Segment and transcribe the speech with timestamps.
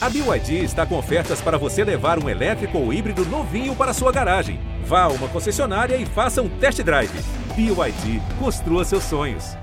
[0.00, 4.12] A BYD está com ofertas para você levar um elétrico ou híbrido novinho para sua
[4.12, 4.60] garagem.
[4.84, 7.10] Vá a uma concessionária e faça um test drive.
[7.56, 9.56] BYD, construa seus sonhos.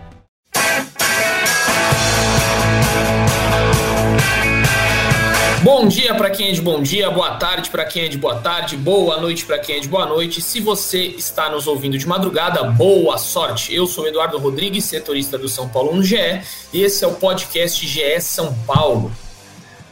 [5.64, 8.36] Bom dia para quem é de bom dia, boa tarde para quem é de boa
[8.42, 10.42] tarde, boa noite para quem é de boa noite.
[10.42, 13.74] Se você está nos ouvindo de madrugada, boa sorte.
[13.74, 16.42] Eu sou Eduardo Rodrigues, setorista do São Paulo no GE,
[16.74, 19.14] e esse é o podcast GE São Paulo.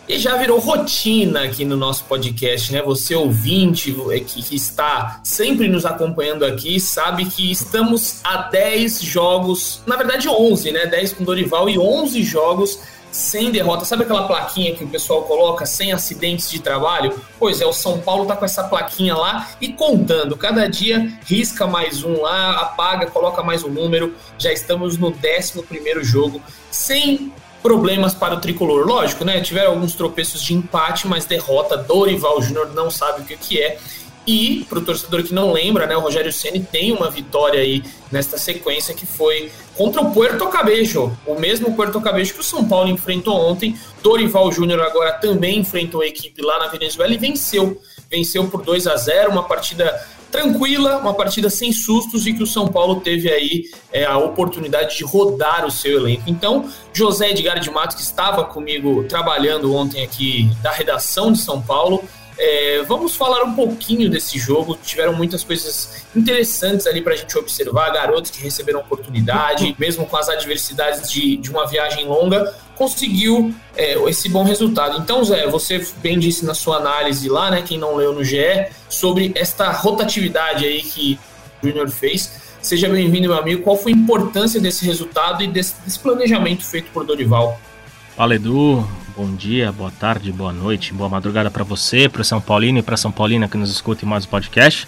[0.08, 2.82] E já virou rotina aqui no nosso podcast, né?
[2.82, 9.82] Você ouvinte é, que, está sempre nos acompanhando aqui, sabe que estamos a 10 jogos,
[9.88, 10.86] na verdade 11, né?
[10.88, 12.80] 10 com Dorival e 11 jogos
[13.14, 13.86] sem derrota.
[13.86, 17.18] Sabe aquela plaquinha que o pessoal coloca sem acidentes de trabalho?
[17.40, 20.36] Pois é, o São Paulo tá com essa plaquinha lá e contando.
[20.36, 24.14] Cada dia risca mais um lá, apaga, coloca mais um número.
[24.38, 27.32] Já estamos no 11 primeiro jogo sem
[27.64, 28.86] problemas para o tricolor.
[28.86, 29.42] Lógico, né?
[29.42, 31.78] Tiveram alguns tropeços de empate, mas derrota.
[31.78, 33.80] Dorival Júnior não sabe o que, que é.
[34.26, 37.84] E, para o torcedor que não lembra, né, o Rogério Ceni tem uma vitória aí
[38.10, 42.66] nesta sequência que foi contra o Puerto Cabello, o mesmo Puerto Cabello que o São
[42.66, 43.78] Paulo enfrentou ontem.
[44.02, 47.82] Dorival Júnior agora também enfrentou a equipe lá na Venezuela e venceu.
[48.10, 50.02] Venceu por 2 a 0 uma partida
[50.34, 54.98] tranquila, uma partida sem sustos e que o São Paulo teve aí é, a oportunidade
[54.98, 56.24] de rodar o seu elenco.
[56.26, 61.62] Então, José Edgar de Matos, que estava comigo trabalhando ontem aqui da redação de São
[61.62, 62.04] Paulo,
[62.36, 64.76] é, vamos falar um pouquinho desse jogo.
[64.84, 67.92] Tiveram muitas coisas interessantes ali para a gente observar.
[67.92, 73.94] Garotos que receberam oportunidade, mesmo com as adversidades de, de uma viagem longa, conseguiu é,
[74.10, 75.00] esse bom resultado.
[75.00, 77.62] Então, Zé, você bem disse na sua análise lá, né?
[77.62, 81.20] Quem não leu no GE, sobre esta rotatividade aí que
[81.62, 82.42] o Júnior fez.
[82.62, 83.62] Seja bem-vindo, meu amigo.
[83.64, 87.60] Qual foi a importância desse resultado e desse, desse planejamento feito por Dorival?
[88.16, 88.88] Fala, Edu.
[89.16, 92.98] Bom dia, boa tarde, boa noite, boa madrugada para você, para São Paulino e para
[92.98, 94.88] São Paulina que nos escuta em mais um podcast.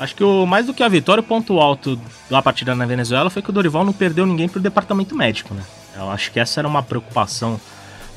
[0.00, 3.28] Acho que o mais do que a vitória, o ponto alto da partida na Venezuela
[3.28, 5.62] foi que o Dorival não perdeu ninguém pro departamento médico, né?
[5.98, 7.60] Eu acho que essa era uma preocupação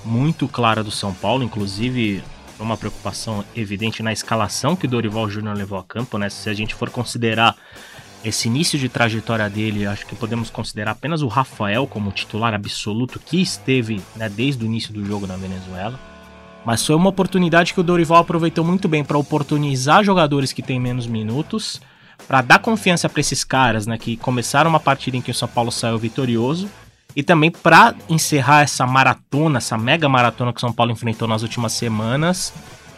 [0.03, 2.23] muito clara do São Paulo, inclusive
[2.59, 6.29] uma preocupação evidente na escalação que o Dorival Júnior levou a campo, né?
[6.29, 7.55] Se a gente for considerar
[8.23, 13.19] esse início de trajetória dele, acho que podemos considerar apenas o Rafael como titular absoluto
[13.19, 15.99] que esteve né, desde o início do jogo na Venezuela.
[16.63, 20.79] Mas foi uma oportunidade que o Dorival aproveitou muito bem para oportunizar jogadores que têm
[20.79, 21.81] menos minutos,
[22.27, 25.47] para dar confiança para esses caras, né, que começaram uma partida em que o São
[25.47, 26.69] Paulo saiu vitorioso,
[27.15, 31.41] e também para encerrar essa maratona, essa mega maratona que o São Paulo enfrentou nas
[31.41, 32.53] últimas semanas,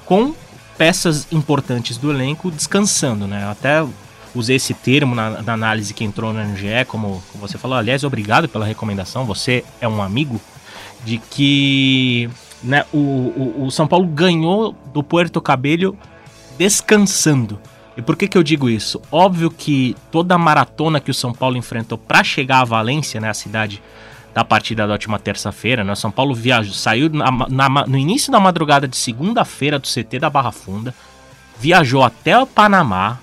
[0.06, 0.34] com
[0.78, 3.48] peças importantes do elenco descansando, né?
[3.50, 3.86] Até
[4.36, 7.78] usei esse termo na, na análise que entrou no NGE, como, como você falou.
[7.78, 10.42] Aliás, obrigado pela recomendação, você é um amigo,
[11.06, 12.30] de que
[12.64, 15.98] né, o, o, o São Paulo ganhou do Puerto Cabello
[16.58, 17.60] descansando.
[17.96, 19.02] E por que, que eu digo isso?
[19.12, 23.30] Óbvio que toda a maratona que o São Paulo enfrentou para chegar a Valência, né,
[23.30, 23.82] a cidade
[24.34, 28.40] da partida da última terça-feira, né, São Paulo viajou, saiu na, na, no início da
[28.40, 30.94] madrugada de segunda-feira do CT da Barra Funda,
[31.60, 33.20] viajou até o Panamá,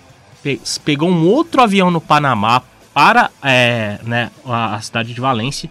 [0.84, 2.62] pegou um outro avião no Panamá
[2.94, 5.68] para é, né, a, a, cidade de Valência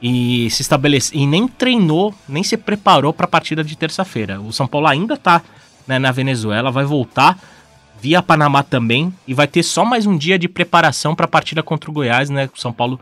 [0.00, 4.40] e se estabeleceu e nem treinou, nem se preparou para a partida de terça-feira.
[4.40, 5.42] O São Paulo ainda está
[5.86, 7.38] né, na Venezuela, vai voltar
[8.06, 11.60] via Panamá também e vai ter só mais um dia de preparação para a partida
[11.60, 12.48] contra o Goiás, né?
[12.54, 13.00] São Paulo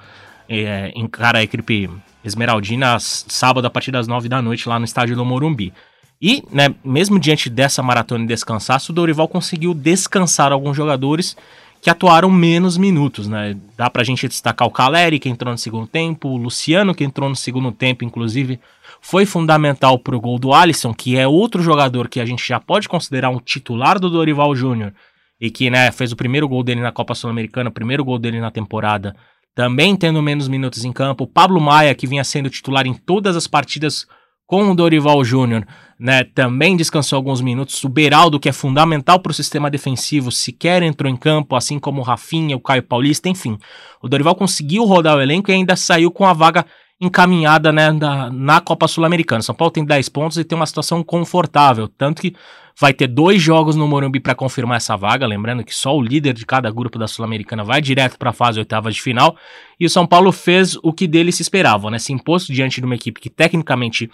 [0.49, 1.91] é, encara a equipe
[2.25, 5.75] Esmeraldina sábado a partir das nove da noite lá no estádio do Morumbi.
[6.23, 11.37] E, né, mesmo diante dessa maratona de descansaço, o Dorival conseguiu descansar alguns jogadores
[11.83, 13.55] que atuaram menos minutos, né?
[13.77, 17.29] Dá pra gente destacar o Caleri, que entrou no segundo tempo, o Luciano, que entrou
[17.29, 18.59] no segundo tempo, inclusive,
[19.07, 22.89] foi fundamental pro gol do Alisson, que é outro jogador que a gente já pode
[22.89, 24.95] considerar um titular do Dorival Júnior,
[25.39, 28.41] e que, né, fez o primeiro gol dele na Copa Sul-Americana, o primeiro gol dele
[28.41, 29.15] na temporada,
[29.55, 31.25] também tendo menos minutos em campo.
[31.25, 34.07] O Pablo Maia, que vinha sendo titular em todas as partidas
[34.47, 35.67] com o Dorival Júnior,
[36.01, 37.85] né, também descansou alguns minutos.
[37.85, 42.01] O Beraldo, que é fundamental para o sistema defensivo, sequer entrou em campo, assim como
[42.01, 43.59] o Rafinha, o Caio Paulista, enfim.
[44.03, 46.65] O Dorival conseguiu rodar o elenco e ainda saiu com a vaga
[47.05, 49.43] encaminhada né, na, na Copa Sul-Americana.
[49.43, 52.35] São Paulo tem 10 pontos e tem uma situação confortável, tanto que
[52.79, 56.33] vai ter dois jogos no Morumbi para confirmar essa vaga, lembrando que só o líder
[56.33, 59.37] de cada grupo da Sul-Americana vai direto para a fase oitava de final,
[59.79, 62.87] e o São Paulo fez o que dele se esperava, né, se impôs diante de
[62.87, 64.11] uma equipe que tecnicamente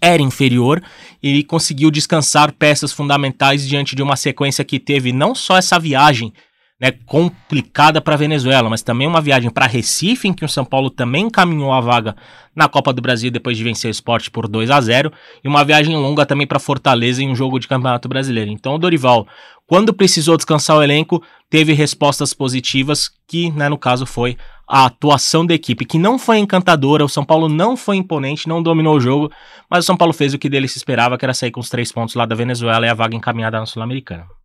[0.00, 0.82] era inferior
[1.22, 6.32] e conseguiu descansar peças fundamentais diante de uma sequência que teve não só essa viagem
[6.80, 10.90] né, complicada para Venezuela, mas também uma viagem para Recife, em que o São Paulo
[10.90, 12.14] também encaminhou a vaga
[12.54, 15.64] na Copa do Brasil depois de vencer o esporte por 2 a 0 e uma
[15.64, 18.50] viagem longa também para Fortaleza em um jogo de Campeonato Brasileiro.
[18.50, 19.26] Então o Dorival,
[19.66, 24.36] quando precisou descansar o elenco, teve respostas positivas, que né, no caso foi
[24.68, 28.62] a atuação da equipe, que não foi encantadora, o São Paulo não foi imponente, não
[28.62, 29.32] dominou o jogo,
[29.68, 31.70] mas o São Paulo fez o que dele se esperava, que era sair com os
[31.70, 34.37] três pontos lá da Venezuela e a vaga encaminhada na Sul-Americana.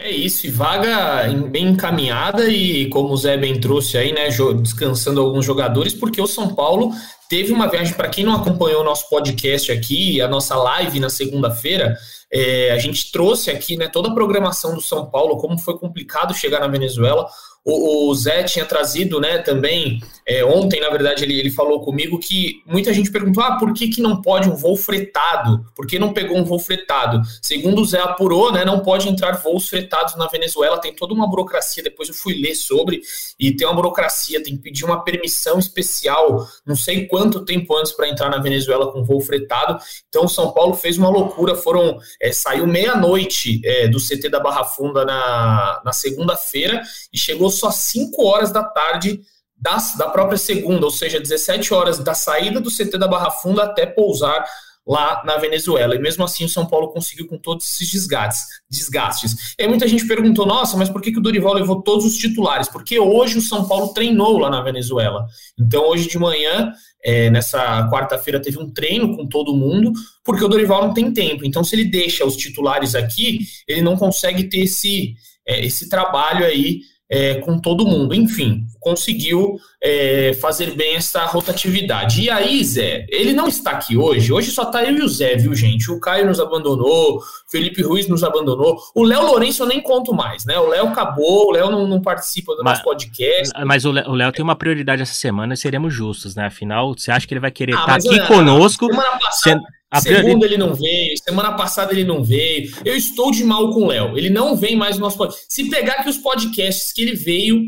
[0.00, 4.28] É isso, e vaga bem encaminhada e como o Zé bem trouxe aí, né,
[4.62, 6.92] descansando alguns jogadores, porque o São Paulo
[7.28, 11.10] teve uma viagem, para quem não acompanhou o nosso podcast aqui, a nossa live na
[11.10, 11.96] segunda-feira,
[12.32, 16.32] é, a gente trouxe aqui né, toda a programação do São Paulo, como foi complicado
[16.32, 17.26] chegar na Venezuela.
[17.70, 22.18] O, o Zé tinha trazido né, também, é, ontem, na verdade, ele, ele falou comigo
[22.18, 25.66] que muita gente perguntou: ah, por que, que não pode um voo fretado?
[25.76, 27.20] Por que não pegou um voo fretado?
[27.42, 31.28] Segundo o Zé apurou, né, não pode entrar voos fretados na Venezuela, tem toda uma
[31.28, 31.82] burocracia.
[31.82, 33.02] Depois eu fui ler sobre,
[33.38, 37.92] e tem uma burocracia, tem que pedir uma permissão especial, não sei quanto tempo antes
[37.92, 39.78] para entrar na Venezuela com voo fretado.
[40.08, 41.98] Então, São Paulo fez uma loucura, foram.
[42.18, 46.82] É, saiu meia-noite é, do CT da Barra Funda na, na segunda-feira
[47.12, 49.20] e chegou só 5 horas da tarde
[49.56, 53.64] da, da própria segunda, ou seja, 17 horas da saída do CT da Barra Funda
[53.64, 54.44] até pousar
[54.88, 55.94] lá na Venezuela.
[55.94, 58.46] E mesmo assim o São Paulo conseguiu com todos esses desgastes.
[58.70, 59.54] desgastes.
[59.58, 62.68] E muita gente perguntou, nossa, mas por que, que o Dorival levou todos os titulares?
[62.68, 65.26] Porque hoje o São Paulo treinou lá na Venezuela.
[65.60, 66.72] Então hoje de manhã,
[67.04, 69.92] é, nessa quarta-feira, teve um treino com todo mundo,
[70.24, 71.44] porque o Dorival não tem tempo.
[71.44, 75.14] Então se ele deixa os titulares aqui, ele não consegue ter esse,
[75.46, 78.14] é, esse trabalho aí é, com todo mundo.
[78.14, 82.22] Enfim, conseguiu é, fazer bem essa rotatividade.
[82.22, 84.32] E aí, Zé, ele não está aqui hoje.
[84.32, 85.90] Hoje só está eu e o Zé, viu, gente?
[85.90, 87.20] O Caio nos abandonou,
[87.50, 88.78] Felipe Ruiz nos abandonou.
[88.94, 90.58] O Léo Lourenço eu nem conto mais, né?
[90.58, 93.52] O Léo acabou, o Léo não, não, participa do mas, nosso podcast.
[93.64, 96.46] Mas o Léo tem uma prioridade essa semana e seremos justos, né?
[96.46, 98.86] Afinal, você acha que ele vai querer ah, estar tá aqui conosco?
[98.86, 102.70] Semana passada, a Segunda ele não veio, semana passada ele não veio.
[102.84, 104.18] Eu estou de mal com o Léo.
[104.18, 105.46] Ele não vem mais no nosso podcast.
[105.48, 107.62] Se pegar aqui os podcasts que ele veio,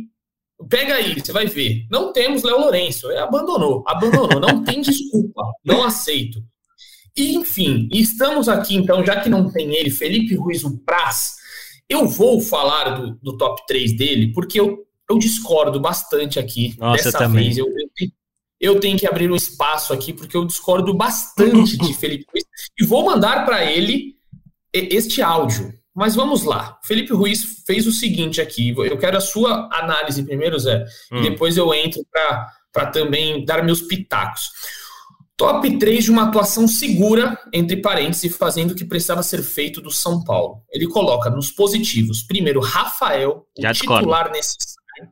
[0.69, 1.87] pega aí, você vai ver.
[1.91, 3.11] Não temos Léo Lourenço.
[3.11, 4.39] Ele abandonou, abandonou.
[4.39, 5.43] Não tem desculpa.
[5.65, 6.43] Não aceito.
[7.17, 11.35] E, enfim, estamos aqui então, já que não tem ele, Felipe Ruiz, o Praz.
[11.89, 14.79] Eu vou falar do, do top 3 dele, porque eu,
[15.11, 16.77] eu discordo bastante aqui.
[16.79, 17.57] Nossa, dessa vez.
[17.57, 18.09] Eu, eu,
[18.61, 22.45] eu tenho que abrir um espaço aqui, porque eu discordo bastante de Felipe Ruiz,
[22.79, 24.17] e vou mandar para ele
[24.73, 25.73] este áudio.
[25.95, 26.79] Mas vamos lá.
[26.85, 28.71] Felipe Ruiz fez o seguinte aqui.
[28.71, 31.19] Eu quero a sua análise primeiro, Zé, hum.
[31.19, 34.51] e depois eu entro para também dar meus pitacos.
[35.37, 39.91] Top 3 de uma atuação segura, entre parênteses, fazendo o que precisava ser feito do
[39.91, 40.63] São Paulo.
[40.71, 45.11] Ele coloca nos positivos, primeiro, Rafael, já o titular necessário.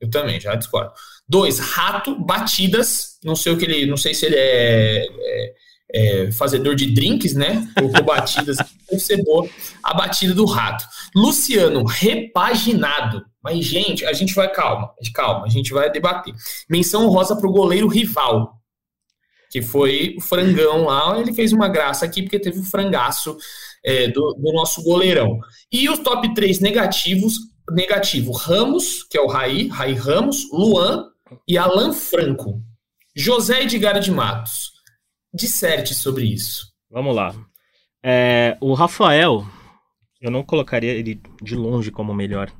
[0.00, 0.92] Eu também, já discordo.
[1.28, 3.18] Dois, rato, batidas.
[3.24, 3.86] Não sei o que ele.
[3.86, 5.54] Não sei se ele é, é,
[5.92, 7.66] é fazedor de drinks, né?
[7.74, 8.58] Colocou batidas
[8.94, 9.48] percebeu
[9.82, 10.84] a batida do rato.
[11.14, 13.24] Luciano, repaginado.
[13.42, 16.34] Mas, gente, a gente vai calma, calma, a gente vai debater.
[16.68, 18.54] Menção rosa para o goleiro rival,
[19.50, 21.18] que foi o frangão lá.
[21.18, 23.36] Ele fez uma graça aqui porque teve o frangaço
[23.84, 25.38] é, do, do, nosso goleirão.
[25.70, 27.34] E os top 3 negativos:
[27.70, 31.10] negativo, Ramos, que é o Raí, Raí Ramos, Luan
[31.46, 32.62] e Alan Franco.
[33.16, 34.72] José Edgar de Matos,
[35.32, 36.72] disserte sobre isso.
[36.90, 37.34] Vamos lá.
[38.02, 39.46] É, o Rafael,
[40.20, 42.52] eu não colocaria ele de longe como o melhor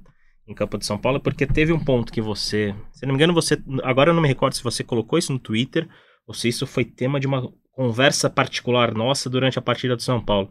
[0.47, 3.33] em campo de São Paulo, porque teve um ponto que você, se não me engano,
[3.33, 5.89] você, agora eu não me recordo se você colocou isso no Twitter
[6.27, 10.23] ou se isso foi tema de uma conversa particular nossa durante a partida do São
[10.25, 10.51] Paulo.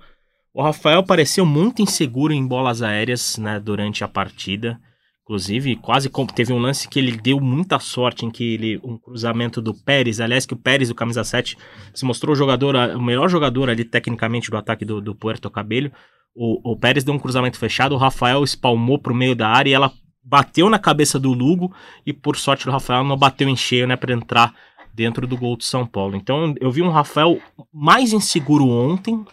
[0.53, 4.79] O Rafael pareceu muito inseguro em bolas aéreas né, durante a partida.
[5.23, 9.61] Inclusive, quase teve um lance que ele deu muita sorte em que ele um cruzamento
[9.61, 11.57] do Pérez, aliás, que o Pérez, do camisa 7,
[11.93, 15.91] se mostrou o jogador, o melhor jogador ali tecnicamente do ataque do, do Puerto Cabello.
[16.35, 19.69] O, o Pérez deu um cruzamento fechado, o Rafael espalmou para o meio da área
[19.69, 21.73] e ela bateu na cabeça do Lugo
[22.05, 24.53] e por sorte o Rafael não bateu em cheio, né, para entrar
[24.93, 26.17] dentro do gol do São Paulo.
[26.17, 27.39] Então eu vi um Rafael
[27.73, 29.23] mais inseguro ontem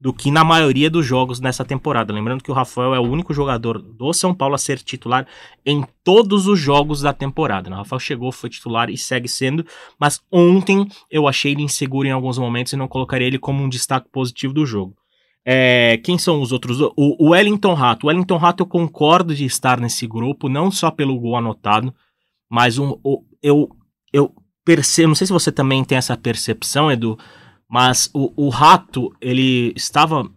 [0.00, 2.12] do que na maioria dos jogos nessa temporada.
[2.12, 5.26] Lembrando que o Rafael é o único jogador do São Paulo a ser titular
[5.66, 7.68] em todos os jogos da temporada.
[7.68, 9.66] O Rafael chegou, foi titular e segue sendo,
[9.98, 13.68] mas ontem eu achei ele inseguro em alguns momentos e não colocaria ele como um
[13.68, 14.94] destaque positivo do jogo.
[15.44, 16.80] É, quem são os outros?
[16.80, 18.06] O, o Wellington Rato.
[18.06, 21.92] O Wellington Rato eu concordo de estar nesse grupo, não só pelo gol anotado,
[22.48, 23.68] mas um, o, eu,
[24.12, 24.32] eu
[24.64, 27.18] percebo, não sei se você também tem essa percepção, Edu,
[27.68, 30.28] mas o, o rato, ele estava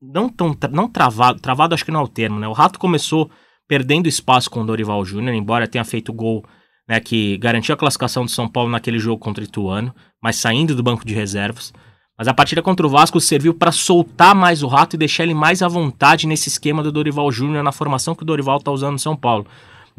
[0.00, 2.48] não tão não travado, travado acho que não é o termo, né?
[2.48, 3.30] O rato começou
[3.68, 6.44] perdendo espaço com o Dorival Júnior, embora tenha feito gol
[6.88, 10.74] né, que garantiu a classificação do São Paulo naquele jogo contra o Ituano, mas saindo
[10.74, 11.72] do banco de reservas.
[12.18, 15.34] Mas a partida contra o Vasco serviu para soltar mais o Rato e deixar ele
[15.34, 18.92] mais à vontade nesse esquema do Dorival Júnior, na formação que o Dorival está usando
[18.92, 19.46] no São Paulo.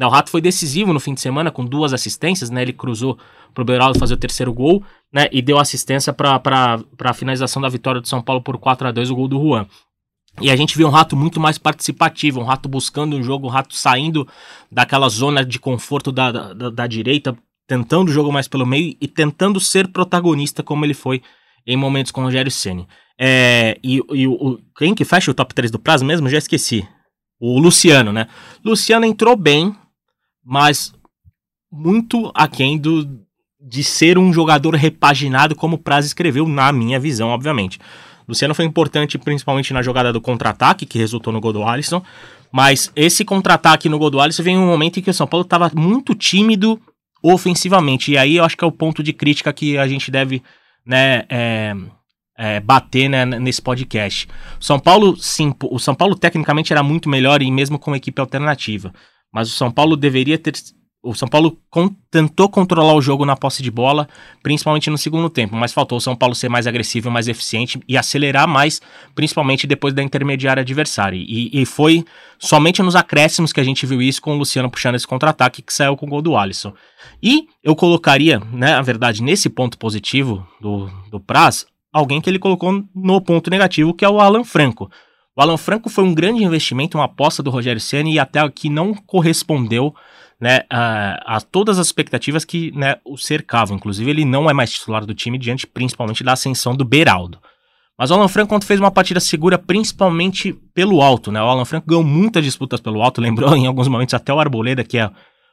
[0.00, 2.62] O Rato foi decisivo no fim de semana com duas assistências, né?
[2.62, 3.18] Ele cruzou
[3.52, 4.82] para o Beraldo fazer o terceiro gol,
[5.12, 5.28] né?
[5.30, 6.40] E deu assistência para
[7.00, 9.66] a finalização da vitória do São Paulo por 4 a 2 o gol do Juan.
[10.40, 13.50] E a gente viu um rato muito mais participativo, um rato buscando um jogo, um
[13.50, 14.26] rato saindo
[14.70, 17.36] daquela zona de conforto da, da, da direita,
[17.68, 21.22] tentando o jogo mais pelo meio e tentando ser protagonista como ele foi
[21.66, 22.86] em momentos com o Rogério Ceni.
[23.18, 26.28] É, e, e o, quem que fecha o top 3 do prazo mesmo?
[26.28, 26.86] Já esqueci.
[27.40, 28.26] O Luciano, né?
[28.64, 29.74] Luciano entrou bem,
[30.44, 30.92] mas
[31.72, 33.08] muito aquém do,
[33.60, 37.80] de ser um jogador repaginado, como o Praz escreveu, na minha visão, obviamente.
[38.28, 42.02] Luciano foi importante principalmente na jogada do contra-ataque, que resultou no gol do Alisson,
[42.52, 45.44] mas esse contra-ataque no gol do Alisson vem um momento em que o São Paulo
[45.44, 46.80] estava muito tímido
[47.22, 50.42] ofensivamente, e aí eu acho que é o ponto de crítica que a gente deve
[50.86, 51.74] né, é,
[52.36, 54.28] é, bater né, nesse podcast.
[54.60, 58.92] São Paulo, sim, o São Paulo tecnicamente era muito melhor e mesmo com equipe alternativa.
[59.34, 60.52] Mas o São Paulo deveria ter.
[61.02, 64.08] O São Paulo con tentou controlar o jogo na posse de bola,
[64.42, 67.98] principalmente no segundo tempo, mas faltou o São Paulo ser mais agressivo, mais eficiente e
[67.98, 68.80] acelerar mais,
[69.14, 71.18] principalmente depois da intermediária adversária.
[71.18, 72.06] E, e foi
[72.38, 75.74] somente nos acréscimos que a gente viu isso com o Luciano puxando esse contra-ataque que
[75.74, 76.72] saiu com o gol do Alisson.
[77.22, 82.38] E eu colocaria, né, na verdade, nesse ponto positivo do, do Praz, alguém que ele
[82.38, 84.90] colocou no ponto negativo, que é o Alan Franco.
[85.36, 88.68] O Alan Franco foi um grande investimento, uma aposta do Rogério Ceni e até aqui
[88.68, 89.94] não correspondeu
[90.40, 93.76] né, a, a, todas as expectativas que né, o cercavam.
[93.76, 97.38] Inclusive, ele não é mais titular do time diante principalmente da ascensão do Beraldo.
[97.98, 101.40] Mas o Alan Franco fez uma partida segura principalmente pelo alto, né?
[101.40, 104.84] O Alan Franco ganhou muitas disputas pelo alto, lembrou em alguns momentos até o Arboleda,
[104.84, 105.10] que é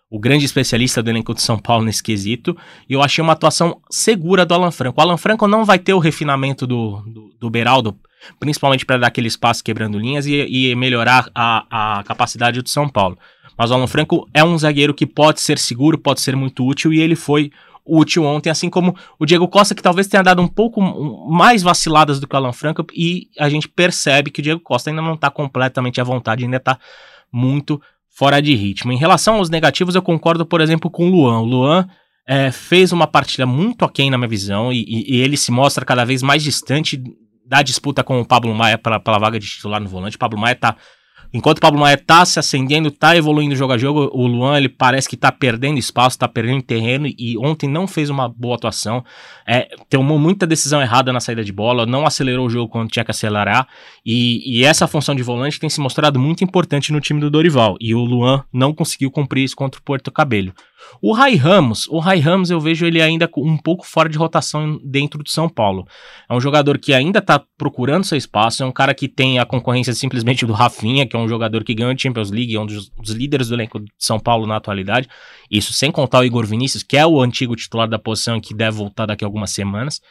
[0.10, 2.58] o grande especialista do elenco de São Paulo nesse quesito,
[2.90, 5.00] e eu achei uma atuação segura do Alan Franco.
[5.00, 7.98] O Alan Franco não vai ter o refinamento do, do, do Beraldo,
[8.40, 12.88] principalmente para dar aquele espaço quebrando linhas e, e melhorar a, a capacidade do São
[12.88, 13.18] Paulo.
[13.58, 16.92] Mas o Alan Franco é um zagueiro que pode ser seguro, pode ser muito útil,
[16.92, 17.52] e ele foi
[17.86, 20.82] útil ontem, assim como o Diego Costa, que talvez tenha dado um pouco
[21.30, 24.90] mais vaciladas do que o Alan Franco, e a gente percebe que o Diego Costa
[24.90, 26.78] ainda não está completamente à vontade, ainda está
[27.32, 28.92] muito fora de ritmo.
[28.92, 31.40] Em relação aos negativos, eu concordo, por exemplo, com o Luan.
[31.40, 31.88] O Luan
[32.28, 35.86] é, fez uma partida muito aquém na minha visão, e, e, e ele se mostra
[35.86, 37.02] cada vez mais distante
[37.52, 40.18] da disputa com o Pablo Maia pela, vaga de titular no volante.
[40.18, 40.78] Pablo Maia tá.
[41.34, 44.70] Enquanto o Pablo Maia tá se acendendo, tá evoluindo jogo a jogo, o Luan ele
[44.70, 49.04] parece que tá perdendo espaço, tá perdendo terreno e ontem não fez uma boa atuação.
[49.46, 53.04] É, tomou muita decisão errada na saída de bola, não acelerou o jogo quando tinha
[53.04, 53.68] que acelerar.
[54.06, 57.76] E, e essa função de volante tem se mostrado muito importante no time do Dorival.
[57.82, 60.54] E o Luan não conseguiu cumprir isso contra o Porto Cabello.
[61.02, 64.80] O Rai Ramos, o Rai Ramos eu vejo ele ainda um pouco fora de rotação
[64.84, 65.88] dentro do São Paulo.
[66.30, 69.46] É um jogador que ainda está procurando seu espaço, é um cara que tem a
[69.46, 72.66] concorrência simplesmente do Rafinha, que é um jogador que ganhou a Champions League, é um
[72.66, 75.08] dos, dos líderes do elenco de São Paulo na atualidade.
[75.50, 78.54] Isso sem contar o Igor Vinícius, que é o antigo titular da posição e que
[78.54, 80.02] deve voltar daqui a algumas semanas.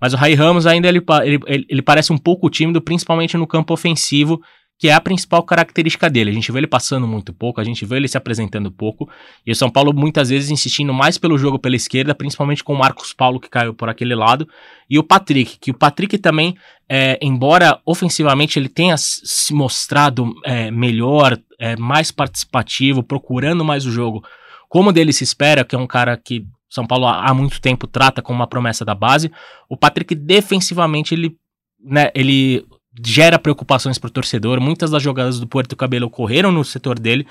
[0.00, 3.72] Mas o Rai Ramos ainda ele, ele, ele parece um pouco tímido, principalmente no campo
[3.72, 4.40] ofensivo,
[4.78, 6.30] que é a principal característica dele.
[6.30, 9.10] A gente vê ele passando muito pouco, a gente vê ele se apresentando pouco,
[9.44, 12.78] e o São Paulo muitas vezes insistindo mais pelo jogo pela esquerda, principalmente com o
[12.78, 14.48] Marcos Paulo que caiu por aquele lado,
[14.88, 16.56] e o Patrick, que o Patrick também,
[16.88, 23.90] é, embora ofensivamente ele tenha se mostrado é, melhor, é, mais participativo, procurando mais o
[23.90, 24.22] jogo,
[24.68, 28.22] como dele se espera, que é um cara que São Paulo há muito tempo trata
[28.22, 29.32] como uma promessa da base,
[29.68, 31.36] o Patrick defensivamente ele
[31.80, 32.64] né, ele
[33.04, 34.60] gera preocupações para o torcedor.
[34.60, 37.26] Muitas das jogadas do Puerto Cabelo ocorreram no setor dele.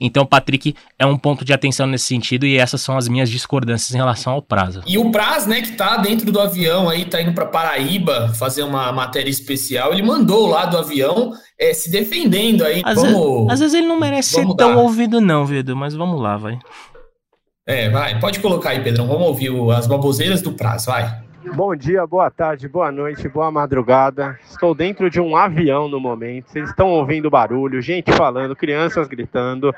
[0.00, 3.94] Então, Patrick é um ponto de atenção nesse sentido e essas são as minhas discordâncias
[3.94, 4.82] em relação ao Prazo.
[4.84, 8.64] E o Praz, né, que tá dentro do avião aí, tá indo para Paraíba fazer
[8.64, 12.82] uma matéria especial, ele mandou lá do avião é, se defendendo aí.
[12.84, 14.54] Às, vamos, vezes, às vezes ele não merece ser dar.
[14.54, 16.58] tão ouvido não, Vido, mas vamos lá, vai.
[17.64, 21.21] É, vai, pode colocar aí, Pedrão, vamos ouvir as baboseiras do Praz, vai.
[21.50, 24.38] Bom dia, boa tarde, boa noite, boa madrugada.
[24.48, 26.48] Estou dentro de um avião no momento.
[26.48, 29.74] Vocês estão ouvindo barulho, gente falando, crianças gritando.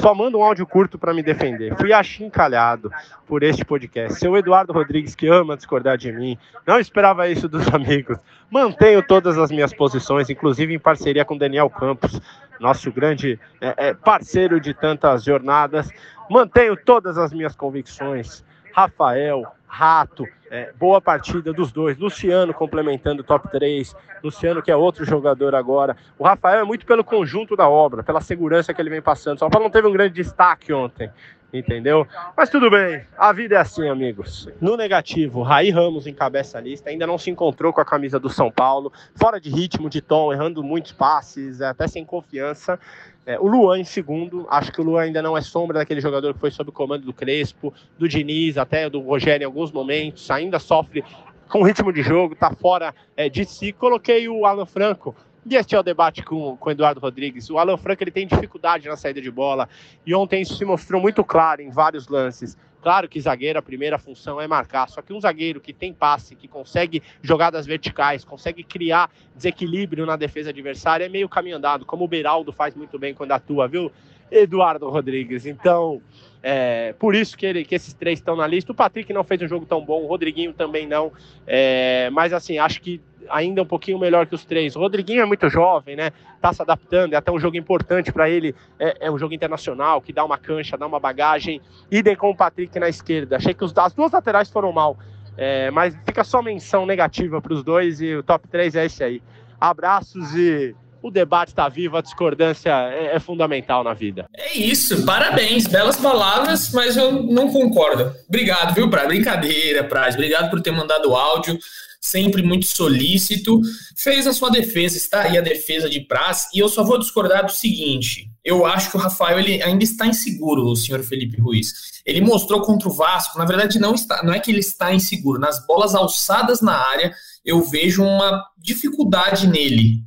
[0.00, 1.76] Só manda um áudio curto para me defender.
[1.76, 2.90] Fui achincalhado
[3.26, 4.18] por este podcast.
[4.18, 8.16] Seu Eduardo Rodrigues, que ama discordar de mim, não esperava isso dos amigos.
[8.50, 12.18] Mantenho todas as minhas posições, inclusive em parceria com Daniel Campos,
[12.58, 15.90] nosso grande é, é, parceiro de tantas jornadas.
[16.30, 18.42] Mantenho todas as minhas convicções.
[18.72, 21.98] Rafael, Rato, é, boa partida dos dois.
[21.98, 23.92] Luciano complementando o top 3.
[24.22, 25.96] Luciano, que é outro jogador agora.
[26.16, 29.40] O Rafael é muito pelo conjunto da obra, pela segurança que ele vem passando.
[29.40, 31.10] Só Paulo não teve um grande destaque ontem
[31.58, 32.06] entendeu?
[32.36, 34.48] Mas tudo bem, a vida é assim, amigos.
[34.60, 38.28] No negativo, Raí Ramos encabeça a lista, ainda não se encontrou com a camisa do
[38.28, 42.78] São Paulo, fora de ritmo, de tom, errando muitos passes, até sem confiança.
[43.26, 46.34] É, o Luan em segundo, acho que o Luan ainda não é sombra daquele jogador
[46.34, 50.30] que foi sob o comando do Crespo, do Diniz, até do Rogério em alguns momentos,
[50.30, 51.02] ainda sofre
[51.48, 53.72] com ritmo de jogo, tá fora é, de si.
[53.72, 55.14] Coloquei o Alan Franco
[55.46, 57.50] e este é o debate com, com o Eduardo Rodrigues.
[57.50, 59.68] O Alan Franco ele tem dificuldade na saída de bola
[60.06, 62.56] e ontem isso se mostrou muito claro em vários lances.
[62.84, 66.34] Claro que zagueiro, a primeira função é marcar, só que um zagueiro que tem passe,
[66.34, 72.04] que consegue jogadas verticais, consegue criar desequilíbrio na defesa adversária, é meio caminho andado, como
[72.04, 73.90] o Beraldo faz muito bem quando atua, viu,
[74.30, 75.46] Eduardo Rodrigues?
[75.46, 76.00] Então,
[76.42, 78.70] é, por isso que, ele, que esses três estão na lista.
[78.70, 81.10] O Patrick não fez um jogo tão bom, o Rodriguinho também não.
[81.46, 83.00] É, mas assim, acho que
[83.30, 84.76] ainda um pouquinho melhor que os três.
[84.76, 86.10] O Rodriguinho é muito jovem, né?
[86.42, 88.54] Tá se adaptando, é até um jogo importante para ele.
[88.78, 91.62] É, é, um jogo internacional que dá uma cancha, dá uma bagagem.
[91.90, 93.36] Idem com o Patrick na esquerda.
[93.36, 94.98] Achei que os, as duas laterais foram mal.
[95.36, 99.02] É, mas fica só menção negativa para os dois e o top 3 é esse
[99.02, 99.22] aí.
[99.58, 104.26] Abraços e o debate está vivo, a discordância é, é, fundamental na vida.
[104.34, 108.10] É isso, parabéns, belas palavras, mas eu não concordo.
[108.26, 109.06] Obrigado, viu, Praz?
[109.06, 110.14] Brincadeira, Praz.
[110.14, 111.58] Obrigado por ter mandado o áudio,
[112.00, 113.60] sempre muito solícito.
[113.94, 117.44] Fez a sua defesa, está aí a defesa de Praz, e eu só vou discordar
[117.44, 121.92] do seguinte: eu acho que o Rafael ele ainda está inseguro, o senhor Felipe Ruiz.
[122.06, 125.38] Ele mostrou contra o Vasco, na verdade, não está, não é que ele está inseguro,
[125.38, 127.12] nas bolas alçadas na área,
[127.44, 130.02] eu vejo uma dificuldade nele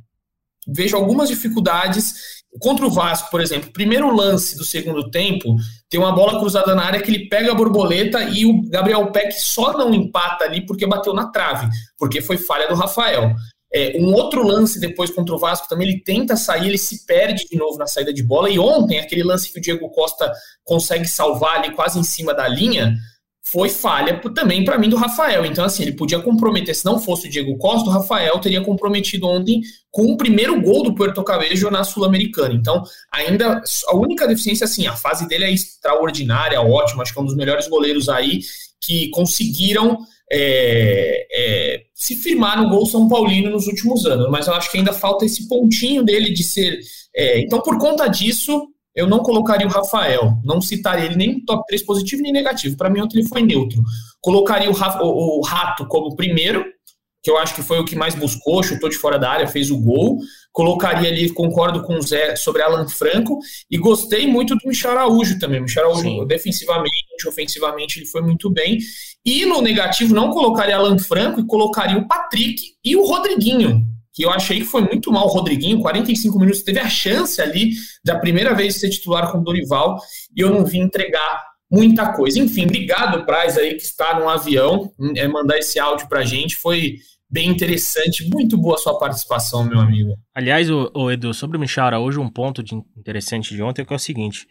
[0.68, 2.38] vejo algumas dificuldades.
[2.60, 5.56] Contra o Vasco, por exemplo, primeiro lance do segundo tempo,
[5.88, 9.32] tem uma bola cruzada na área que ele pega a borboleta e o Gabriel Peck
[9.32, 13.34] só não empata ali porque bateu na trave, porque foi falha do Rafael.
[13.72, 17.44] É, um outro lance depois contra o Vasco também, ele tenta sair, ele se perde
[17.46, 18.48] de novo na saída de bola.
[18.48, 20.32] E ontem, aquele lance que o Diego Costa
[20.64, 22.96] consegue salvar ali quase em cima da linha,
[23.50, 25.46] foi falha também para mim do Rafael.
[25.46, 29.26] Então, assim, ele podia comprometer, se não fosse o Diego Costa, o Rafael teria comprometido
[29.26, 32.52] ontem com o primeiro gol do Puerto Cabello na Sul-Americana.
[32.52, 37.22] Então, ainda a única deficiência, assim, a fase dele é extraordinária, ótima, acho que é
[37.22, 38.40] um dos melhores goleiros aí
[38.80, 39.98] que conseguiram
[40.30, 44.28] é, é, se firmar no gol São Paulino nos últimos anos.
[44.30, 46.78] Mas eu acho que ainda falta esse pontinho dele de ser.
[47.16, 51.64] É, então, por conta disso, eu não colocaria o Rafael, não citaria ele nem top
[51.68, 52.76] 3 positivo nem negativo.
[52.76, 53.80] Para mim, ontem ele foi neutro.
[54.20, 56.64] Colocaria o, Rafa, o, o, Rato como primeiro,
[57.22, 59.70] que eu acho que foi o que mais buscou, chutou de fora da área, fez
[59.70, 60.18] o gol.
[60.50, 63.38] Colocaria ali, concordo com o Zé sobre Alan Franco,
[63.70, 65.60] e gostei muito do Michel Araújo também.
[65.60, 66.26] Michel Araújo, Sim.
[66.26, 68.78] defensivamente, ofensivamente, ele foi muito bem.
[69.24, 73.86] E no negativo, não colocaria Alan Franco e colocaria o Patrick e o Rodriguinho
[74.18, 77.70] que eu achei que foi muito mal o Rodriguinho, 45 minutos, teve a chance ali
[78.04, 79.96] da primeira vez de ser titular com o Dorival,
[80.36, 82.40] e eu não vi entregar muita coisa.
[82.40, 86.96] Enfim, obrigado, Praz, aí que está no avião, é, mandar esse áudio pra gente, foi
[87.30, 90.16] bem interessante, muito boa a sua participação, meu amigo.
[90.34, 93.84] Aliás, o, o Edu, sobre o Michara, hoje um ponto de interessante de ontem é
[93.84, 94.48] que é o seguinte,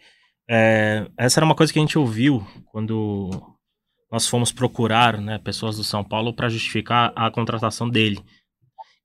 [0.48, 3.28] é, essa era uma coisa que a gente ouviu quando
[4.10, 8.18] nós fomos procurar né, pessoas do São Paulo para justificar a contratação dele.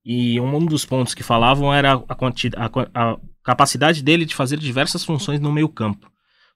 [0.05, 5.05] E um dos pontos que falavam era a, a, a capacidade dele de fazer diversas
[5.05, 6.11] funções no meio campo,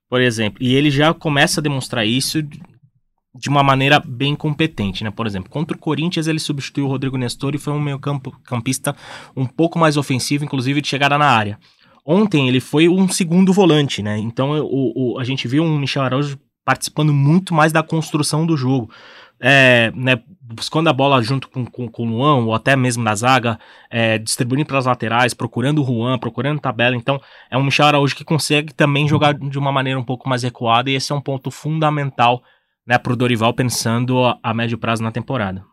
[0.08, 0.62] por exemplo.
[0.62, 5.10] E ele já começa a demonstrar isso de uma maneira bem competente, né?
[5.10, 8.32] Por exemplo, contra o Corinthians ele substituiu o Rodrigo Nestor e foi um meio campo,
[8.44, 8.94] campista
[9.36, 11.58] um pouco mais ofensivo, inclusive de chegada na área.
[12.04, 14.18] Ontem ele foi um segundo volante, né?
[14.18, 18.54] Então o, o, a gente viu um Michel Araújo participando muito mais da construção do
[18.54, 18.90] jogo
[19.40, 23.14] é, né, buscando a bola junto com, com, com o Luan, ou até mesmo na
[23.14, 23.58] zaga,
[23.90, 26.94] é, distribuindo para as laterais, procurando o Juan, procurando tabela.
[26.94, 27.18] Então,
[27.50, 30.90] é um Michel Araújo que consegue também jogar de uma maneira um pouco mais recuada,
[30.90, 32.42] e esse é um ponto fundamental
[32.86, 35.64] né, para o Dorival pensando a, a médio prazo na temporada.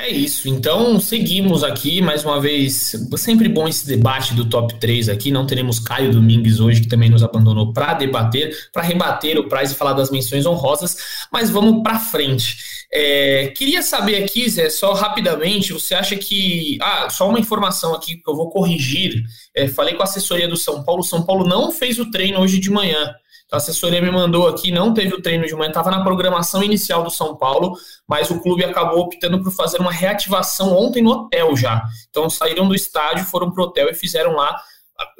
[0.00, 2.94] É isso, então seguimos aqui mais uma vez.
[3.16, 5.32] Sempre bom esse debate do top 3 aqui.
[5.32, 9.72] Não teremos Caio Domingues hoje, que também nos abandonou para debater, para rebater o prazo
[9.72, 12.58] e falar das menções honrosas, mas vamos para frente.
[12.92, 16.78] É, queria saber aqui, Zé, só rapidamente, você acha que.
[16.80, 19.24] Ah, só uma informação aqui que eu vou corrigir.
[19.52, 22.60] É, falei com a assessoria do São Paulo, São Paulo não fez o treino hoje
[22.60, 23.12] de manhã.
[23.50, 27.02] A assessoria me mandou aqui, não teve o treino de manhã, estava na programação inicial
[27.02, 31.56] do São Paulo, mas o clube acabou optando por fazer uma reativação ontem no hotel
[31.56, 31.82] já.
[32.10, 34.54] Então saíram do estádio, foram para o hotel e fizeram lá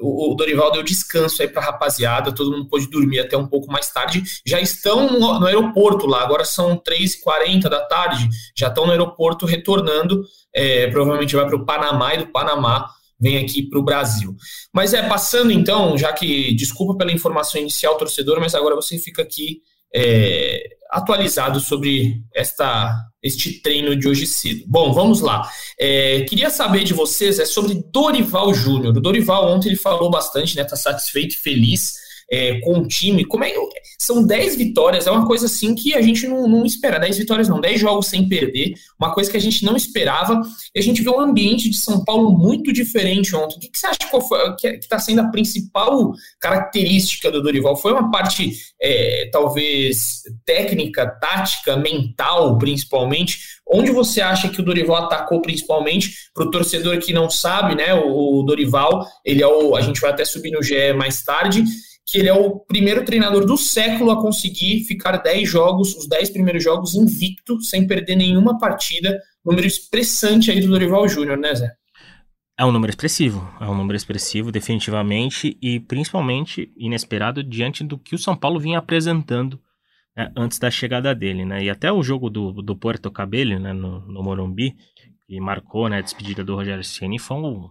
[0.01, 3.71] o, Dorival deu descanso aí para a rapaziada, todo mundo pôde dormir até um pouco
[3.71, 4.23] mais tarde.
[4.45, 9.47] Já estão no, no aeroporto lá, agora são 3h40 da tarde, já estão no aeroporto
[9.47, 10.25] retornando.
[10.53, 14.35] É, provavelmente vai para o Panamá e do Panamá vem aqui para o Brasil.
[14.73, 19.23] Mas é, passando então, já que, desculpa pela informação inicial, torcedor, mas agora você fica
[19.23, 19.61] aqui
[19.95, 24.65] é, atualizado sobre esta, este treino de hoje cedo.
[24.67, 25.49] Bom, vamos lá.
[25.79, 28.97] É, queria saber de vocês é sobre Dorival Júnior.
[28.97, 30.65] O Dorival ontem ele falou bastante, né?
[30.65, 33.25] Tá satisfeito e feliz é, com o time.
[33.25, 33.53] Como é
[33.99, 36.99] são 10 vitórias, é uma coisa assim que a gente não, não espera.
[36.99, 40.41] 10 vitórias não, 10 jogos sem perder, uma coisa que a gente não esperava.
[40.75, 43.57] E a gente vê um ambiente de São Paulo muito diferente ontem.
[43.57, 43.99] O que, que você acha
[44.59, 47.77] que está sendo a principal característica do Dorival?
[47.77, 53.39] Foi uma parte, é, talvez, técnica, tática, mental, principalmente?
[53.71, 57.95] Onde você acha que o Dorival atacou principalmente para o torcedor que não sabe, né?
[57.95, 59.77] O, o Dorival, ele é o.
[59.77, 61.65] A gente vai até subir no GE mais tarde
[62.11, 66.31] que ele é o primeiro treinador do século a conseguir ficar 10 jogos, os 10
[66.31, 69.21] primeiros jogos invicto, sem perder nenhuma partida.
[69.45, 71.71] Número expressante aí do Dorival Júnior, né, Zé?
[72.59, 78.15] É um número expressivo, é um número expressivo, definitivamente, e principalmente inesperado diante do que
[78.15, 79.61] o São Paulo vinha apresentando
[80.17, 81.63] né, antes da chegada dele, né?
[81.63, 84.75] E até o jogo do, do Puerto Cabello, né, no, no Morumbi,
[85.27, 87.69] que marcou né, a despedida do Rogério Ceni, foi um,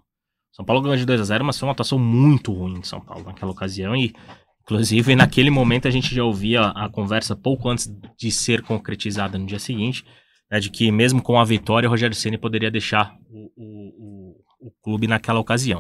[0.58, 3.00] são Paulo ganhou de 2 a 0 mas foi uma atuação muito ruim de São
[3.00, 3.96] Paulo naquela ocasião.
[3.96, 4.16] E,
[4.64, 9.46] inclusive, naquele momento a gente já ouvia a conversa pouco antes de ser concretizada no
[9.46, 10.04] dia seguinte,
[10.50, 14.68] né, de que mesmo com a vitória, o Rogério Ceni poderia deixar o, o, o,
[14.68, 15.80] o, clube naquela ocasião.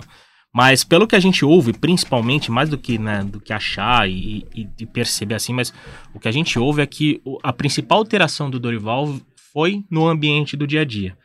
[0.53, 4.45] Mas pelo que a gente ouve, principalmente, mais do que, né, do que achar e,
[4.53, 5.73] e, e perceber assim, mas
[6.13, 9.11] o que a gente ouve é que a principal alteração do Dorival
[9.51, 11.17] foi no ambiente do dia a dia.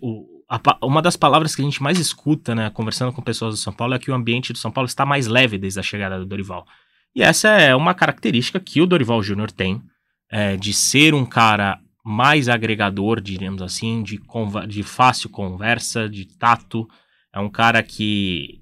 [0.00, 3.60] O, a, uma das palavras que a gente mais escuta, né, conversando com pessoas do
[3.60, 6.18] São Paulo, é que o ambiente do São Paulo está mais leve desde a chegada
[6.18, 6.66] do Dorival.
[7.14, 9.82] E essa é uma característica que o Dorival Júnior tem,
[10.30, 14.20] é, de ser um cara mais agregador, diríamos assim, de,
[14.68, 16.86] de fácil conversa, de tato.
[17.32, 18.60] É um cara que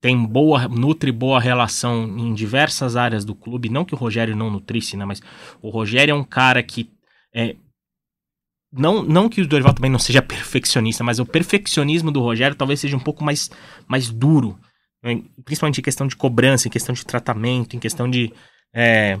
[0.00, 3.68] tem boa, nutre boa relação em diversas áreas do clube.
[3.68, 5.04] Não que o Rogério não nutrisse, né?
[5.04, 5.20] Mas
[5.60, 6.90] o Rogério é um cara que
[7.34, 7.56] é,
[8.76, 12.80] não, não que o Dorival também não seja perfeccionista, mas o perfeccionismo do Rogério talvez
[12.80, 13.50] seja um pouco mais,
[13.86, 14.58] mais duro,
[15.02, 15.22] né?
[15.44, 18.32] principalmente em questão de cobrança, em questão de tratamento, em questão de,
[18.74, 19.18] é,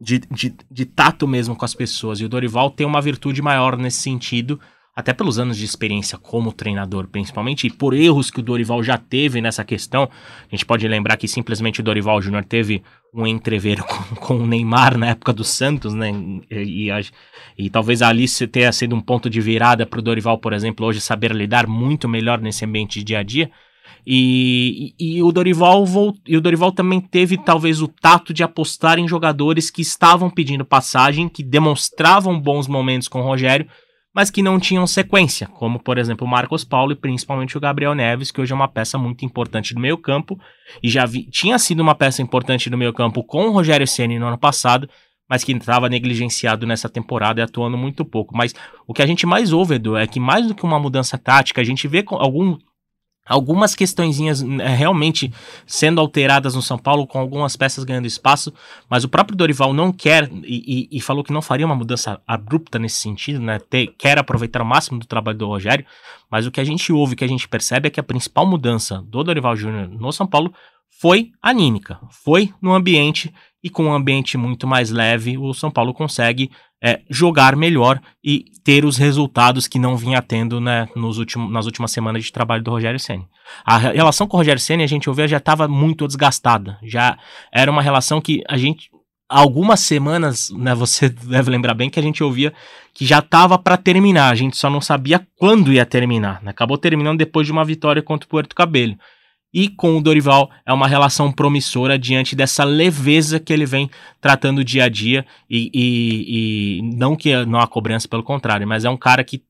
[0.00, 2.20] de, de, de, tato mesmo com as pessoas.
[2.20, 4.60] E o Dorival tem uma virtude maior nesse sentido,
[4.94, 8.98] até pelos anos de experiência como treinador, principalmente, e por erros que o Dorival já
[8.98, 10.02] teve nessa questão.
[10.04, 12.82] A gente pode lembrar que simplesmente o Dorival Júnior teve
[13.14, 16.10] um entrever com, com, o Neymar na época do Santos, né?
[16.50, 17.10] E, e,
[17.56, 21.00] e talvez ali tenha sido um ponto de virada para o Dorival, por exemplo, hoje
[21.00, 23.50] saber lidar muito melhor nesse ambiente de dia a dia.
[24.06, 25.84] E, e, e, o Dorival
[26.26, 30.64] e o Dorival também teve talvez o tato de apostar em jogadores que estavam pedindo
[30.64, 33.66] passagem, que demonstravam bons momentos com o Rogério,
[34.14, 37.94] mas que não tinham sequência, como por exemplo o Marcos Paulo e principalmente o Gabriel
[37.94, 40.38] Neves, que hoje é uma peça muito importante do meio-campo
[40.82, 44.26] e já vi, tinha sido uma peça importante do meio-campo com o Rogério Ceni no
[44.26, 44.88] ano passado,
[45.28, 48.36] mas que estava negligenciado nessa temporada e atuando muito pouco.
[48.36, 48.54] Mas
[48.86, 51.60] o que a gente mais ouve, Edu, é que mais do que uma mudança tática,
[51.60, 52.58] a gente vê algum
[53.32, 55.32] algumas questõezinhas né, realmente
[55.66, 58.52] sendo alteradas no São Paulo, com algumas peças ganhando espaço,
[58.88, 62.20] mas o próprio Dorival não quer e, e, e falou que não faria uma mudança
[62.26, 63.58] abrupta nesse sentido, né?
[63.58, 65.86] Ter, quer aproveitar o máximo do trabalho do Rogério,
[66.30, 68.46] mas o que a gente ouve, o que a gente percebe é que a principal
[68.46, 70.52] mudança do Dorival Júnior no São Paulo
[71.00, 75.94] foi anímica, foi no ambiente e com um ambiente muito mais leve, o São Paulo
[75.94, 76.50] consegue
[76.82, 81.66] é, jogar melhor e ter os resultados que não vinha tendo né, nos últimos, nas
[81.66, 83.26] últimas semanas de trabalho do Rogério Ceni.
[83.64, 87.16] A relação com o Rogério Ceni a gente ouvia já estava muito desgastada, já
[87.52, 88.90] era uma relação que a gente
[89.28, 92.52] algumas semanas, né, você deve lembrar bem que a gente ouvia
[92.92, 96.42] que já estava para terminar, a gente só não sabia quando ia terminar.
[96.42, 96.50] Né?
[96.50, 98.96] Acabou terminando depois de uma vitória contra o Puerto Cabello
[99.52, 104.64] e com o Dorival é uma relação promissora diante dessa leveza que ele vem tratando
[104.64, 108.90] dia a dia e, e, e não que não há cobrança, pelo contrário, mas é
[108.90, 109.42] um cara que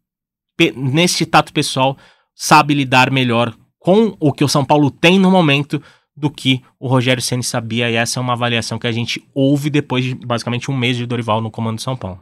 [0.76, 1.96] nesse tato pessoal
[2.34, 5.82] sabe lidar melhor com o que o São Paulo tem no momento
[6.16, 9.70] do que o Rogério Ceni sabia e essa é uma avaliação que a gente ouve
[9.70, 12.20] depois de basicamente um mês de Dorival no comando de São Paulo.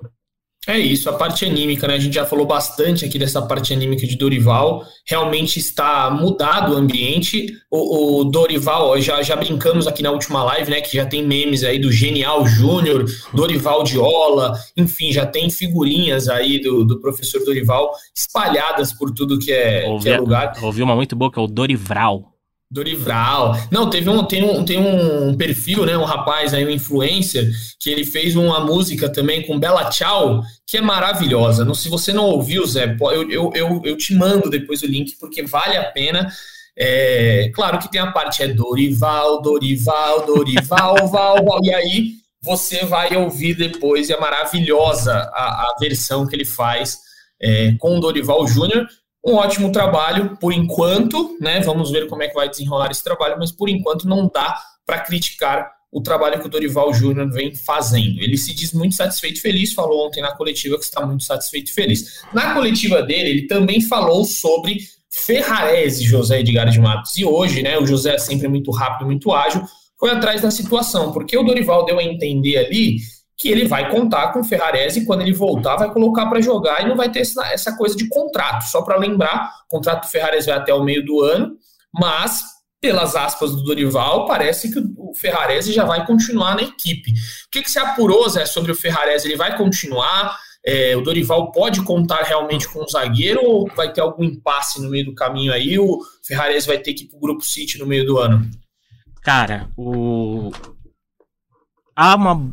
[0.69, 1.95] É isso, a parte anímica, né?
[1.95, 4.85] A gente já falou bastante aqui dessa parte anímica de Dorival.
[5.07, 7.47] Realmente está mudado o ambiente.
[7.71, 10.83] O, o Dorival, já, já brincamos aqui na última live, né?
[10.83, 16.61] Que já tem memes aí do Genial Júnior, Dorival Diola, enfim, já tem figurinhas aí
[16.61, 20.53] do, do professor Dorival espalhadas por tudo que é, ouvi, que é lugar.
[20.63, 22.31] Ouvi uma muito boa que é o Dorival.
[22.71, 23.57] Dorival.
[23.69, 25.99] Não, teve um, tem um, tem um perfil, né?
[25.99, 30.77] Um rapaz aí, um influencer, que ele fez uma música também com Bela Tchau, que
[30.77, 31.65] é maravilhosa.
[31.65, 35.17] Não, se você não ouviu, Zé, eu, eu, eu, eu te mando depois o link,
[35.19, 36.29] porque vale a pena.
[36.79, 42.85] É, claro que tem a parte é Dorival, Dorival, Dorival, Val, Val, e aí você
[42.85, 47.01] vai ouvir depois, e é maravilhosa a, a versão que ele faz
[47.43, 48.87] é, com o Dorival Júnior
[49.25, 51.61] um ótimo trabalho por enquanto, né?
[51.61, 55.01] Vamos ver como é que vai desenrolar esse trabalho, mas por enquanto não dá para
[55.01, 58.21] criticar o trabalho que o Dorival Júnior vem fazendo.
[58.21, 61.71] Ele se diz muito satisfeito e feliz, falou ontem na coletiva que está muito satisfeito
[61.71, 62.23] e feliz.
[62.33, 64.79] Na coletiva dele, ele também falou sobre
[65.11, 67.17] Ferrarese, José Edgar de Matos.
[67.19, 69.63] E hoje, né, o José é sempre muito rápido, muito ágil,
[69.99, 72.99] foi atrás da situação, porque o Dorival deu a entender ali
[73.41, 76.89] que ele vai contar com o Ferrarese quando ele voltar vai colocar para jogar e
[76.89, 78.65] não vai ter essa, essa coisa de contrato.
[78.65, 81.57] Só para lembrar, o contrato do Ferrarese vai até o meio do ano,
[81.93, 82.45] mas
[82.79, 87.13] pelas aspas do Dorival, parece que o Ferrarese já vai continuar na equipe.
[87.13, 89.27] O que, que se apurou, Zé, sobre o Ferrarese?
[89.27, 90.39] Ele vai continuar?
[90.63, 94.91] É, o Dorival pode contar realmente com o zagueiro ou vai ter algum impasse no
[94.91, 95.79] meio do caminho aí?
[95.79, 98.51] O Ferrarese vai ter que ir para o Grupo City no meio do ano?
[99.23, 100.51] Cara, o...
[101.97, 102.53] há uma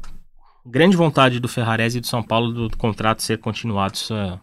[0.69, 3.95] grande vontade do Ferrarese e do São Paulo do, do contrato ser continuado.
[3.95, 4.39] Isso é, a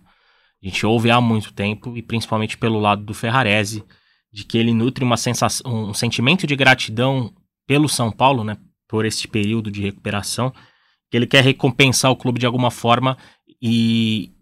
[0.62, 3.84] gente ouve há muito tempo, e principalmente pelo lado do Ferrarese,
[4.32, 7.32] de que ele nutre uma sensação, um sentimento de gratidão
[7.66, 8.56] pelo São Paulo, né,
[8.88, 10.52] por esse período de recuperação,
[11.10, 13.16] que ele quer recompensar o clube de alguma forma
[13.62, 14.32] e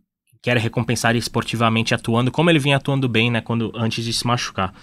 [0.42, 4.74] quer recompensar esportivamente atuando como ele vinha atuando bem, né, quando antes de se machucar.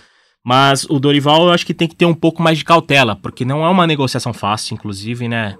[0.43, 3.43] Mas o Dorival eu acho que tem que ter um pouco mais de cautela, porque
[3.43, 5.57] não é uma negociação fácil, inclusive, né?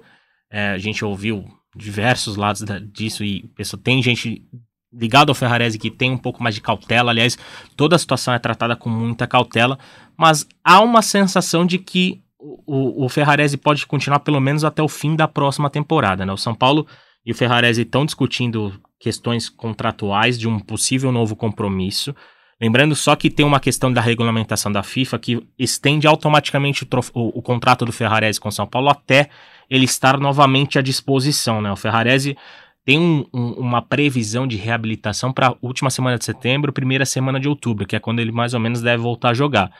[0.50, 1.44] É, a gente ouviu
[1.76, 4.44] diversos lados da, disso e pessoa, tem gente
[4.92, 7.10] ligada ao Ferrarese que tem um pouco mais de cautela.
[7.10, 7.38] Aliás,
[7.76, 9.78] toda a situação é tratada com muita cautela,
[10.16, 14.88] mas há uma sensação de que o, o Ferrarese pode continuar pelo menos até o
[14.88, 16.24] fim da próxima temporada.
[16.26, 16.32] Né?
[16.32, 16.86] O São Paulo
[17.24, 22.14] e o Ferrarese estão discutindo questões contratuais de um possível novo compromisso.
[22.60, 27.38] Lembrando só que tem uma questão da regulamentação da FIFA que estende automaticamente o, o,
[27.38, 29.30] o contrato do Ferrarese com São Paulo até
[29.70, 31.62] ele estar novamente à disposição.
[31.62, 31.70] Né?
[31.70, 32.36] O Ferrarese
[32.84, 37.38] tem um, um, uma previsão de reabilitação para a última semana de setembro, primeira semana
[37.38, 39.70] de outubro, que é quando ele mais ou menos deve voltar a jogar.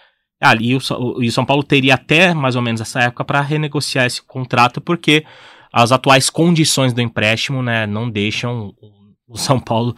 [0.40, 4.22] Ah, o, o, São Paulo teria até mais ou menos essa época para renegociar esse
[4.22, 5.24] contrato, porque
[5.72, 8.72] as atuais condições do empréstimo né, não deixam
[9.28, 9.94] o São Paulo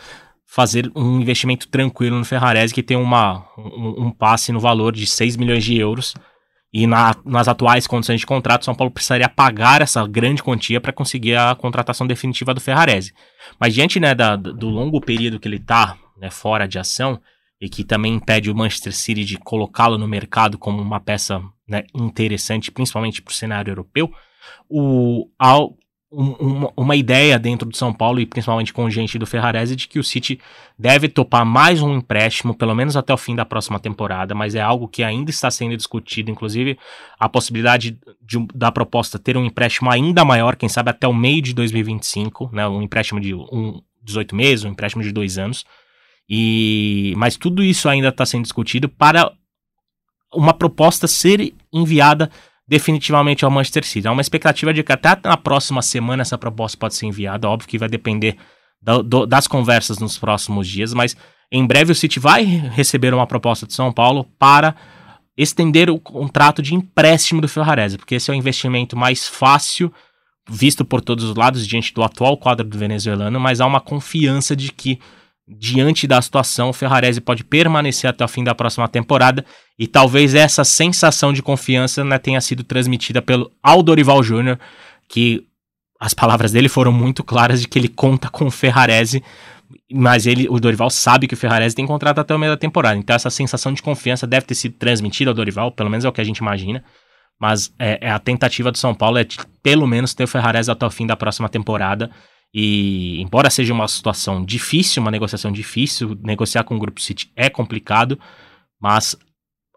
[0.46, 5.06] fazer um investimento tranquilo no Ferrarese, que tem uma, um, um passe no valor de
[5.06, 6.14] 6 milhões de euros
[6.72, 10.92] e na, nas atuais condições de contrato, São Paulo precisaria pagar essa grande quantia para
[10.92, 13.12] conseguir a contratação definitiva do Ferrarese.
[13.60, 17.20] Mas diante né, da, do longo período que ele está né, fora de ação,
[17.62, 21.84] e que também impede o Manchester City de colocá-lo no mercado como uma peça né,
[21.94, 24.12] interessante, principalmente para o cenário europeu,
[24.68, 25.76] o, ao,
[26.12, 29.98] um, uma ideia dentro do São Paulo e principalmente com gente do Ferrarese de que
[29.98, 30.38] o City
[30.78, 34.60] deve topar mais um empréstimo, pelo menos até o fim da próxima temporada, mas é
[34.60, 36.78] algo que ainda está sendo discutido, inclusive
[37.18, 41.40] a possibilidade de, da proposta ter um empréstimo ainda maior, quem sabe até o meio
[41.40, 45.64] de 2025, né, um empréstimo de um, 18 meses, um empréstimo de dois anos,
[46.28, 49.32] e mas tudo isso ainda está sendo discutido para
[50.34, 52.30] uma proposta ser enviada
[52.66, 54.06] definitivamente ao Manchester City.
[54.06, 57.48] Há uma expectativa de que até na próxima semana essa proposta pode ser enviada.
[57.48, 58.36] Óbvio que vai depender
[58.80, 61.16] do, do, das conversas nos próximos dias, mas
[61.50, 64.74] em breve o City vai receber uma proposta de São Paulo para
[65.36, 69.92] estender o contrato de empréstimo do Ferrarese, porque esse é o investimento mais fácil
[70.48, 74.56] visto por todos os lados diante do atual quadro do venezuelano, mas há uma confiança
[74.56, 74.98] de que
[75.58, 79.44] diante da situação, o Ferrarese pode permanecer até o fim da próxima temporada
[79.78, 84.58] e talvez essa sensação de confiança né, tenha sido transmitida pelo Aldorival Júnior,
[85.08, 85.46] que
[86.00, 89.22] as palavras dele foram muito claras de que ele conta com o Ferrarese,
[89.92, 92.96] mas ele, o Dorival sabe que o Ferrarese tem contrato até o meio da temporada.
[92.96, 96.12] Então essa sensação de confiança deve ter sido transmitida ao Dorival, pelo menos é o
[96.12, 96.82] que a gente imagina.
[97.40, 100.70] Mas é, é a tentativa do São Paulo é de, pelo menos ter o Ferrarese
[100.70, 102.10] até o fim da próxima temporada
[102.54, 107.48] e embora seja uma situação difícil, uma negociação difícil, negociar com o Grupo City é
[107.48, 108.18] complicado,
[108.80, 109.16] mas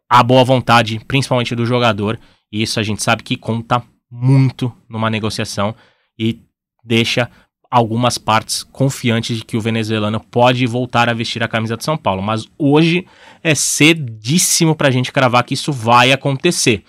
[0.10, 2.20] a boa vontade, principalmente do jogador,
[2.52, 5.74] e isso a gente sabe que conta muito numa negociação
[6.20, 6.42] e
[6.84, 7.30] deixa
[7.72, 11.98] algumas partes confiantes de que o venezuelano pode voltar a vestir a camisa de São
[11.98, 12.22] Paulo.
[12.22, 13.08] Mas hoje
[13.44, 16.84] é cedíssimo para a gente cravar que isso vai acontecer.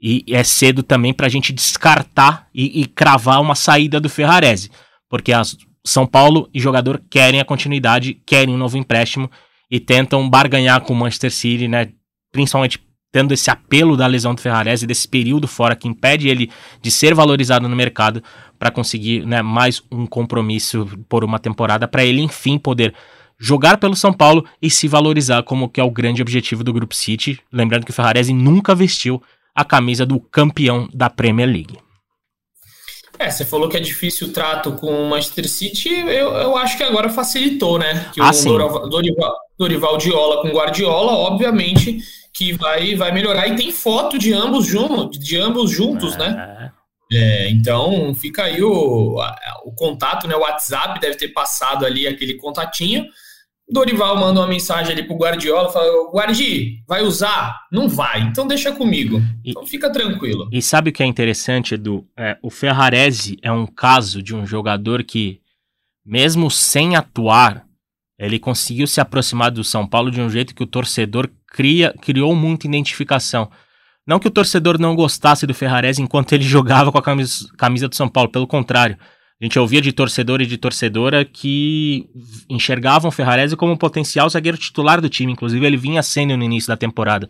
[0.00, 4.70] E é cedo também para a gente descartar e, e cravar uma saída do Ferrarese
[5.08, 9.30] porque as São Paulo e jogador querem a continuidade, querem um novo empréstimo
[9.70, 11.90] e tentam barganhar com o Manchester City, né?
[12.32, 12.80] Principalmente
[13.14, 16.50] tendo esse apelo da lesão do Ferrarese, desse período fora que impede ele
[16.82, 18.20] de ser valorizado no mercado
[18.58, 22.92] para conseguir né, mais um compromisso por uma temporada, para ele enfim poder
[23.38, 26.92] jogar pelo São Paulo e se valorizar como que é o grande objetivo do Grupo
[26.92, 27.38] City.
[27.52, 29.22] Lembrando que o Ferrarese nunca vestiu
[29.54, 31.78] a camisa do campeão da Premier League.
[33.18, 36.76] É, você falou que é difícil o trato com o Manchester City, eu, eu acho
[36.76, 38.10] que agora facilitou, né?
[38.12, 38.48] Que ah, o sim.
[38.48, 42.00] Dorival, Dorival, Dorival Diola com Guardiola, obviamente
[42.34, 43.46] que vai, vai melhorar.
[43.46, 46.26] E tem foto de ambos, juntos, de ambos juntos, né?
[46.26, 46.30] é.
[46.30, 46.72] né?
[47.12, 49.20] É, então fica aí o,
[49.64, 50.34] o contato, né?
[50.34, 53.06] O WhatsApp deve ter passado ali aquele contatinho.
[53.68, 57.60] Dorival manda uma mensagem ali pro Guardiola, fala, Guardi, vai usar?
[57.72, 59.22] Não vai, então deixa comigo.
[59.44, 60.48] Então fica tranquilo.
[60.52, 62.06] E sabe o que é interessante, Edu?
[62.16, 65.40] É, o Ferrarese é um caso de um jogador que,
[66.04, 67.66] mesmo sem atuar,
[68.18, 72.34] ele conseguiu se aproximar do São Paulo de um jeito que o torcedor cria, criou
[72.34, 73.50] muita identificação.
[74.06, 77.88] Não que o torcedor não gostasse do Ferrarese enquanto ele jogava com a camisa, camisa
[77.88, 78.98] do São Paulo, pelo contrário.
[79.44, 82.08] A gente ouvia de torcedor e de torcedora que
[82.48, 85.34] enxergavam o Ferrarese como um potencial zagueiro titular do time.
[85.34, 87.28] Inclusive, ele vinha sendo no início da temporada.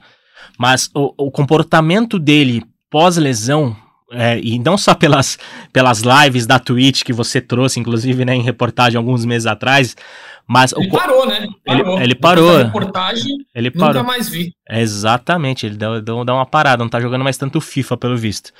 [0.57, 3.77] Mas o, o comportamento dele pós-lesão,
[4.12, 5.37] é, e não só pelas,
[5.72, 9.96] pelas lives da Twitch que você trouxe, inclusive né, em reportagem alguns meses atrás,
[10.46, 11.48] mas ele o, parou, né?
[11.64, 11.94] Parou.
[11.96, 12.59] Ele, ele parou.
[12.59, 14.05] reportagem, ele nunca parou.
[14.05, 14.53] mais vi.
[14.70, 18.53] Exatamente, ele deu, deu uma parada, não tá jogando mais tanto FIFA, pelo visto.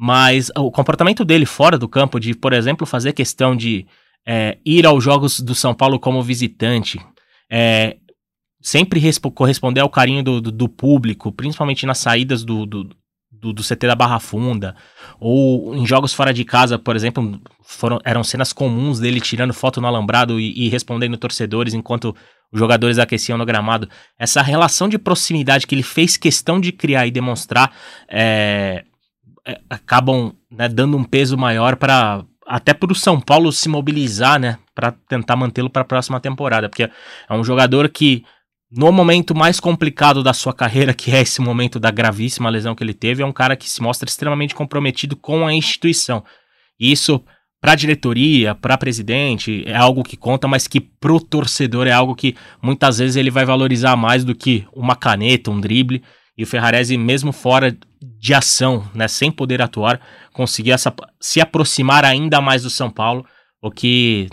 [0.00, 3.84] Mas o comportamento dele fora do campo, de, por exemplo, fazer questão de
[4.24, 7.00] é, ir aos jogos do São Paulo como visitante,
[7.50, 7.96] é,
[8.62, 9.02] sempre
[9.34, 12.84] corresponder ao carinho do, do, do, público, principalmente nas saídas do, do,
[13.32, 14.76] do, CT da Barra Funda,
[15.18, 19.80] ou em jogos fora de casa, por exemplo, foram, eram cenas comuns dele tirando foto
[19.80, 22.14] no alambrado e, e respondendo torcedores enquanto
[22.52, 23.88] os jogadores aqueciam no gramado.
[24.16, 27.72] Essa relação de proximidade que ele fez questão de criar e demonstrar
[28.08, 28.84] é,
[29.68, 34.58] acabam né, dando um peso maior para até para o São Paulo se mobilizar, né,
[34.74, 38.24] para tentar mantê-lo para a próxima temporada, porque é um jogador que
[38.70, 42.82] no momento mais complicado da sua carreira, que é esse momento da gravíssima lesão que
[42.82, 46.24] ele teve, é um cara que se mostra extremamente comprometido com a instituição.
[46.78, 47.22] E isso
[47.60, 52.14] para a diretoria, para presidente, é algo que conta, mas que pro torcedor é algo
[52.14, 56.02] que muitas vezes ele vai valorizar mais do que uma caneta, um drible.
[56.38, 60.00] E o Ferrarese, mesmo fora de ação, né, sem poder atuar,
[60.32, 63.26] conseguir essa, se aproximar ainda mais do São Paulo,
[63.60, 64.28] o que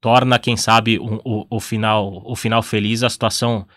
[0.00, 3.68] torna, quem sabe, o, o, o, final, o final feliz, a situação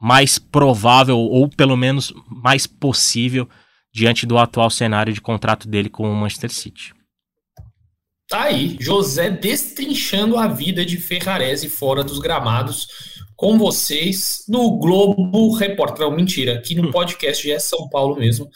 [0.00, 3.48] mais provável, ou pelo menos mais possível,
[3.92, 6.94] diante do atual cenário de contrato dele com o Manchester City.
[8.28, 15.52] Tá aí, José destrinchando a vida de Ferrarese fora dos gramados com vocês no Globo
[15.54, 16.06] Repórter.
[16.06, 18.48] Não, mentira, aqui no podcast é São Paulo mesmo.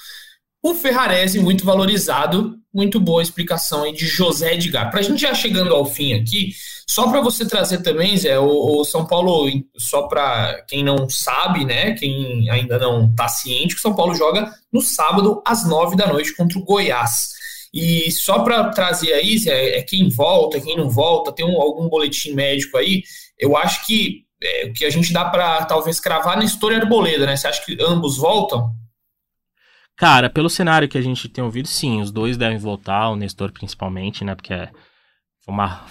[0.62, 4.90] O Ferrarese muito valorizado, muito boa explicação aí de José Edgar.
[4.90, 6.52] Para a gente já chegando ao fim aqui,
[6.88, 11.64] só para você trazer também, Zé, o, o São Paulo, só para quem não sabe,
[11.64, 16.06] né, quem ainda não está ciente, o São Paulo joga no sábado às nove da
[16.06, 17.30] noite contra o Goiás.
[17.72, 21.88] E só para trazer aí, Zé, é quem volta, quem não volta, tem um, algum
[21.88, 23.02] boletim médico aí,
[23.38, 27.26] eu acho que é, o que a gente dá para talvez cravar na história Arboleda,
[27.26, 27.37] né?
[27.37, 28.74] Você acha que ambos voltam?
[29.96, 33.53] Cara, pelo cenário que a gente tem ouvido, sim, os dois devem voltar, o Nestor
[33.53, 34.35] principalmente, né?
[34.35, 34.70] Porque é
[35.46, 35.85] uma,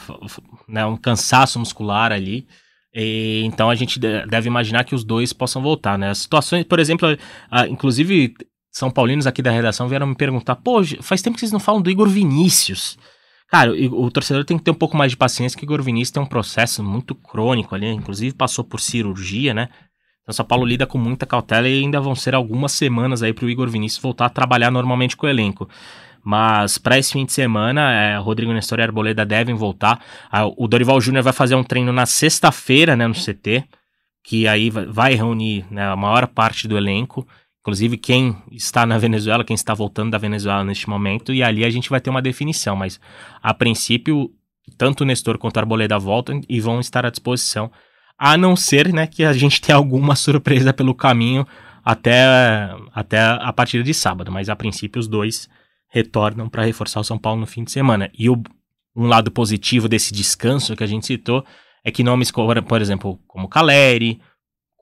[0.68, 2.48] né, um cansaço muscular ali.
[2.92, 6.10] E, então a gente deve imaginar que os dois possam voltar, né?
[6.10, 7.08] As situações, por exemplo,
[7.70, 8.34] inclusive
[8.72, 11.82] São Paulinos aqui da redação vieram me perguntar: pô, faz tempo que vocês não falam
[11.82, 12.98] do Igor Vinícius.
[13.50, 16.12] Cara, o, torcedor tem que ter um pouco mais de paciência, que o Igor Vinícius
[16.12, 19.70] tem um processo muito crônico ali, inclusive passou por cirurgia, né?
[20.22, 23.46] Então, São Paulo lida com muita cautela e ainda vão ser algumas semanas aí para
[23.46, 25.68] o Igor Vinícius voltar a trabalhar normalmente com o elenco.
[26.24, 30.00] Mas para esse fim de semana, é, Rodrigo Nestor e Arboleda devem voltar.
[30.56, 33.64] O Dorival Júnior vai fazer um treino na sexta-feira, né, no CT,
[34.24, 37.28] que aí vai reunir né, a maior parte do elenco.
[37.62, 41.70] Inclusive quem está na Venezuela, quem está voltando da Venezuela neste momento, e ali a
[41.70, 43.00] gente vai ter uma definição, mas
[43.42, 44.32] a princípio,
[44.78, 47.70] tanto o Nestor quanto o Arboleda voltam e vão estar à disposição,
[48.18, 51.46] a não ser né, que a gente tenha alguma surpresa pelo caminho
[51.84, 52.24] até,
[52.94, 55.50] até a partir de sábado, mas a princípio os dois
[55.90, 58.10] retornam para reforçar o São Paulo no fim de semana.
[58.18, 58.42] E o,
[58.96, 61.44] um lado positivo desse descanso que a gente citou
[61.84, 64.22] é que nomes, por exemplo, como Caleri,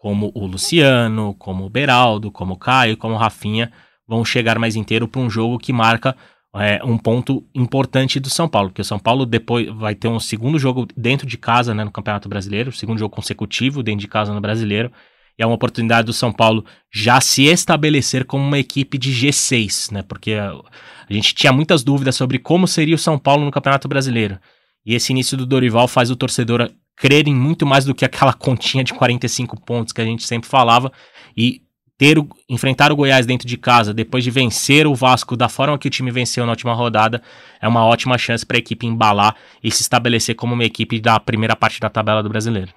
[0.01, 3.71] como o Luciano, como o Beraldo, como o Caio, como o Rafinha,
[4.07, 6.15] vão chegar mais inteiro para um jogo que marca
[6.55, 10.19] é, um ponto importante do São Paulo, porque o São Paulo depois vai ter um
[10.19, 14.33] segundo jogo dentro de casa né, no Campeonato Brasileiro, segundo jogo consecutivo dentro de casa
[14.33, 14.91] no Brasileiro,
[15.37, 19.91] e é uma oportunidade do São Paulo já se estabelecer como uma equipe de G6,
[19.91, 20.01] né?
[20.01, 23.87] Porque a, a gente tinha muitas dúvidas sobre como seria o São Paulo no Campeonato
[23.87, 24.39] Brasileiro.
[24.83, 28.33] E esse início do Dorival faz o torcedor crer em muito mais do que aquela
[28.33, 30.91] continha de 45 pontos que a gente sempre falava
[31.37, 31.61] e
[31.97, 35.77] ter o, enfrentar o Goiás dentro de casa depois de vencer o Vasco da forma
[35.77, 37.21] que o time venceu na última rodada
[37.61, 41.19] é uma ótima chance para a equipe embalar e se estabelecer como uma equipe da
[41.19, 42.73] primeira parte da tabela do brasileiro.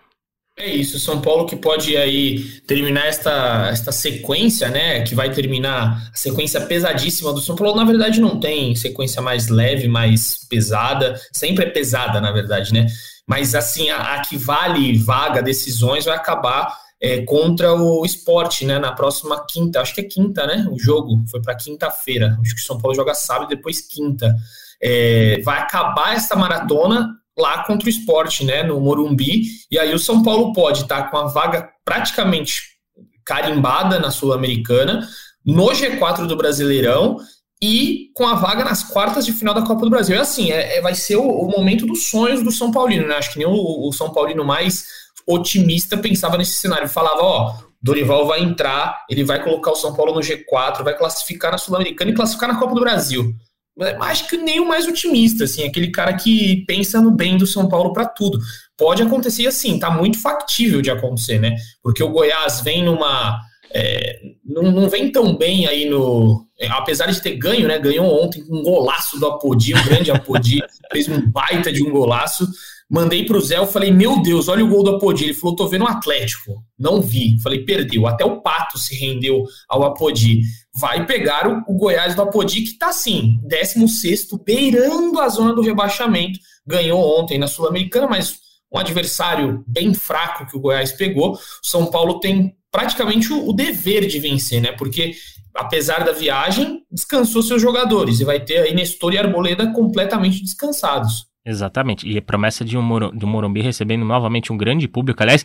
[0.61, 5.03] É isso, São Paulo que pode aí terminar esta, esta sequência, né?
[5.03, 7.75] Que vai terminar a sequência pesadíssima do São Paulo.
[7.75, 11.19] Na verdade, não tem sequência mais leve, mais pesada.
[11.33, 12.87] Sempre é pesada, na verdade, né?
[13.27, 18.79] Mas assim, a, a que vale vaga, decisões, vai acabar é, contra o esporte, né?
[18.79, 20.67] Na próxima quinta, acho que é quinta, né?
[20.71, 22.37] O jogo foi para quinta-feira.
[22.43, 24.37] Acho que o São Paulo joga sábado depois quinta.
[24.79, 28.63] É, vai acabar essa maratona lá contra o esporte, né?
[28.63, 29.45] No Morumbi.
[29.71, 32.63] E aí o São Paulo pode estar tá com a vaga praticamente
[33.25, 35.09] carimbada na Sul-Americana,
[35.45, 37.17] no G4 do Brasileirão
[37.63, 40.17] e com a vaga nas quartas de final da Copa do Brasil.
[40.17, 43.17] É assim, é, é vai ser o, o, momento dos sonhos do São Paulino, né?
[43.17, 44.87] Acho que nem o, o São Paulino mais
[45.27, 46.89] otimista pensava nesse cenário.
[46.89, 51.53] Falava, ó, Dorival vai entrar, ele vai colocar o São Paulo no G4, vai classificar
[51.53, 53.35] na Sul-Americana e classificar na Copa do Brasil.
[54.01, 57.69] Acho que nem o mais otimista, assim, aquele cara que pensa no bem do São
[57.69, 58.39] Paulo para tudo.
[58.77, 61.55] Pode acontecer assim, tá muito factível de acontecer, né?
[61.83, 63.41] Porque o Goiás vem numa.
[63.73, 66.47] É, não, não, vem tão bem aí no.
[66.59, 67.79] É, apesar de ter ganho, né?
[67.79, 70.61] Ganhou ontem com um golaço do Apodi, um grande Apodi,
[70.93, 72.47] fez um baita de um golaço.
[72.91, 75.25] Mandei pro Zé, eu falei, meu Deus, olha o gol do Apodi.
[75.25, 76.61] Ele falou, tô vendo o Atlético.
[76.77, 77.41] Não vi.
[77.41, 78.05] Falei, perdeu.
[78.09, 80.43] Até o Pato se rendeu ao Apodi.
[80.75, 85.63] Vai pegar o, o Goiás do Apodi, que tá assim, 16 beirando a zona do
[85.63, 86.39] rebaixamento.
[86.67, 88.39] Ganhou ontem na Sul-Americana, mas
[88.73, 91.39] um adversário bem fraco que o Goiás pegou.
[91.63, 94.73] São Paulo tem praticamente o, o dever de vencer, né?
[94.73, 95.15] Porque
[95.55, 101.29] apesar da viagem, descansou seus jogadores e vai ter aí Nestor e Arboleda completamente descansados.
[101.45, 102.07] Exatamente.
[102.07, 105.23] E a promessa de um do Morumbi recebendo novamente um grande público.
[105.23, 105.45] Aliás,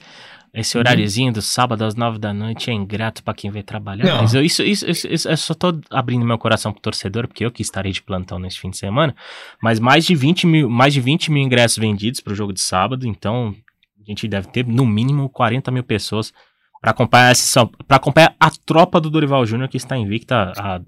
[0.53, 0.81] esse uhum.
[0.81, 4.05] horáriozinho do sábado às nove da noite é ingrato para quem vem trabalhar.
[4.05, 4.21] Não.
[4.21, 7.45] Mas eu, isso, isso, isso, isso, eu só tô abrindo meu coração pro torcedor, porque
[7.45, 9.15] eu que estarei de plantão nesse fim de semana.
[9.61, 13.07] Mas mais de 20 mil, mais de 20 mil ingressos vendidos pro jogo de sábado.
[13.07, 13.55] Então,
[13.99, 16.33] a gente deve ter no mínimo 40 mil pessoas
[16.81, 20.79] para acompanhar essa, para acompanhar a tropa do Dorival Júnior que está invicta há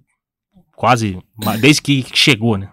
[0.76, 1.18] quase
[1.60, 2.70] desde que chegou, né?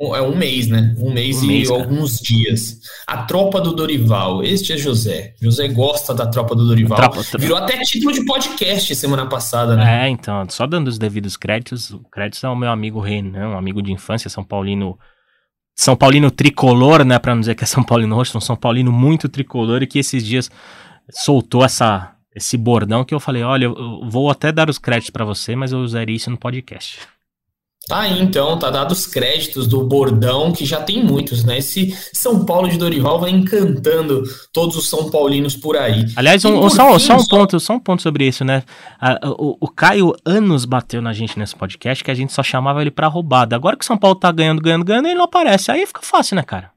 [0.00, 0.94] É um mês, né?
[0.96, 2.78] Um mês um e mês, alguns dias.
[3.04, 4.44] A tropa do Dorival.
[4.44, 5.34] Este é José.
[5.42, 6.96] José gosta da tropa do Dorival.
[6.98, 10.06] Tropa, Virou até título de podcast semana passada, né?
[10.06, 11.92] É, então, só dando os devidos créditos.
[12.12, 14.96] Créditos ao meu amigo Renan, um amigo de infância, São Paulino.
[15.74, 17.18] São Paulino tricolor, né?
[17.18, 19.98] Pra não dizer que é São Paulino roxo, um São Paulino muito tricolor e que
[19.98, 20.48] esses dias
[21.10, 25.24] soltou essa, esse bordão que eu falei: olha, eu vou até dar os créditos para
[25.24, 27.00] você, mas eu usaria isso no podcast.
[27.88, 31.56] Tá aí então, tá dado os créditos do bordão, que já tem muitos, né?
[31.56, 34.22] Esse São Paulo de Dorival vai encantando
[34.52, 36.04] todos os São Paulinos por aí.
[36.14, 38.62] Aliás, um, só, fim, só, um ponto, só um ponto sobre isso, né?
[39.38, 42.90] o, o, Caio anos bateu na gente nesse podcast que a gente só chamava ele
[42.90, 43.56] pra roubada.
[43.56, 45.70] Agora que o São Paulo tá ganhando, ganhando, ganhando, ele não aparece.
[45.70, 46.70] Aí fica fácil, né, cara?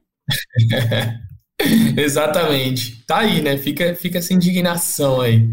[1.96, 3.02] Exatamente.
[3.06, 3.56] Tá aí, né?
[3.56, 5.48] Fica, fica essa indignação aí.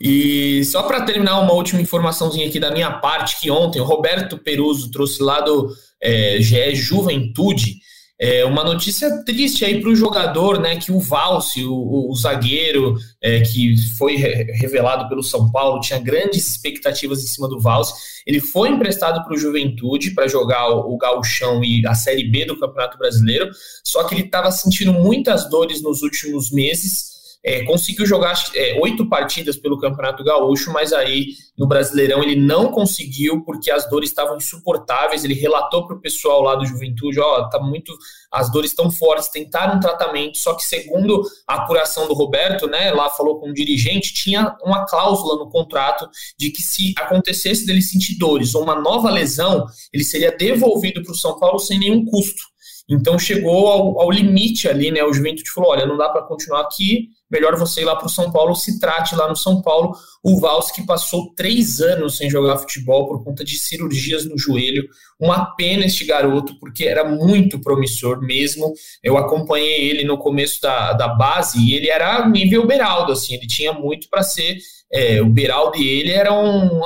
[0.00, 4.38] E só para terminar, uma última informaçãozinha aqui da minha parte, que ontem o Roberto
[4.38, 7.76] Peruso trouxe lá do é, GE Juventude
[8.18, 10.76] é uma notícia triste aí para o jogador, né?
[10.76, 16.48] Que o Valse, o, o zagueiro é, que foi revelado pelo São Paulo, tinha grandes
[16.48, 17.92] expectativas em cima do Valse.
[18.26, 22.46] Ele foi emprestado para o Juventude para jogar o, o Gauchão e a Série B
[22.46, 23.50] do Campeonato Brasileiro,
[23.84, 29.08] só que ele estava sentindo muitas dores nos últimos meses é, conseguiu jogar é, oito
[29.08, 34.36] partidas pelo Campeonato Gaúcho, mas aí no Brasileirão ele não conseguiu porque as dores estavam
[34.36, 35.24] insuportáveis.
[35.24, 37.96] Ele relatou para o pessoal lá do Juventude: ó, tá muito,
[38.32, 39.28] as dores estão fortes.
[39.28, 43.54] Tentaram um tratamento, só que segundo a apuração do Roberto, né, lá falou com o
[43.54, 46.08] dirigente, tinha uma cláusula no contrato
[46.38, 51.12] de que se acontecesse dele sentir dores ou uma nova lesão, ele seria devolvido para
[51.12, 52.55] o São Paulo sem nenhum custo.
[52.88, 55.02] Então chegou ao, ao limite ali, né?
[55.02, 58.10] O Juventude falou: olha, não dá para continuar aqui, melhor você ir lá para o
[58.10, 59.92] São Paulo, se trate lá no São Paulo.
[60.22, 64.84] O Vals que passou três anos sem jogar futebol por conta de cirurgias no joelho.
[65.18, 68.72] Uma pena este garoto, porque era muito promissor mesmo.
[69.02, 73.46] Eu acompanhei ele no começo da, da base e ele era nível Beraldo, assim, ele
[73.46, 74.58] tinha muito para ser.
[74.92, 76.80] É, o Beraldo e ele eram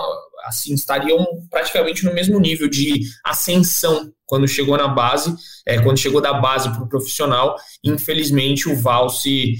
[0.44, 5.34] assim, estariam praticamente no mesmo nível de ascensão quando chegou na base,
[5.66, 7.56] é, quando chegou da base para o profissional.
[7.84, 9.56] Infelizmente, o Valse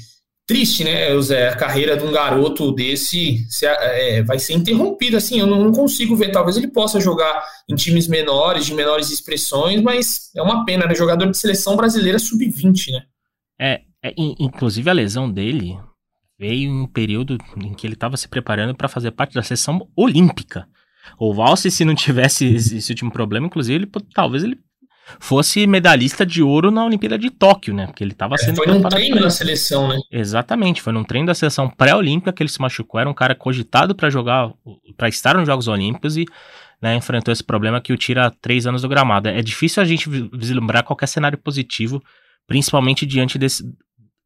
[0.50, 1.48] triste, né, Zé?
[1.48, 5.18] A carreira de um garoto desse se, é, vai ser interrompida.
[5.18, 6.32] Assim, eu não, não, consigo ver.
[6.32, 10.94] Talvez ele possa jogar em times menores, de menores expressões, mas é uma pena, né?
[10.94, 13.02] Jogador de seleção brasileira sub-20, né?
[13.60, 15.78] É, é, inclusive a lesão dele
[16.40, 19.86] veio em um período em que ele estava se preparando para fazer parte da seleção
[19.94, 20.66] olímpica.
[21.18, 24.58] O Valse, se não tivesse esse último problema, inclusive, ele, talvez ele
[25.18, 27.86] fosse medalhista de ouro na Olimpíada de Tóquio, né?
[27.86, 28.56] Porque ele estava é, sendo.
[28.56, 29.98] Foi num treino da seleção, né?
[30.10, 32.98] Exatamente, foi num treino da seleção pré-olímpica que ele se machucou.
[32.98, 34.50] Era um cara cogitado para jogar,
[34.96, 36.24] para estar nos Jogos Olímpicos e
[36.80, 39.28] né, enfrentou esse problema que o tira três anos do gramado.
[39.28, 42.02] É difícil a gente vislumbrar qualquer cenário positivo,
[42.46, 43.64] principalmente diante desse,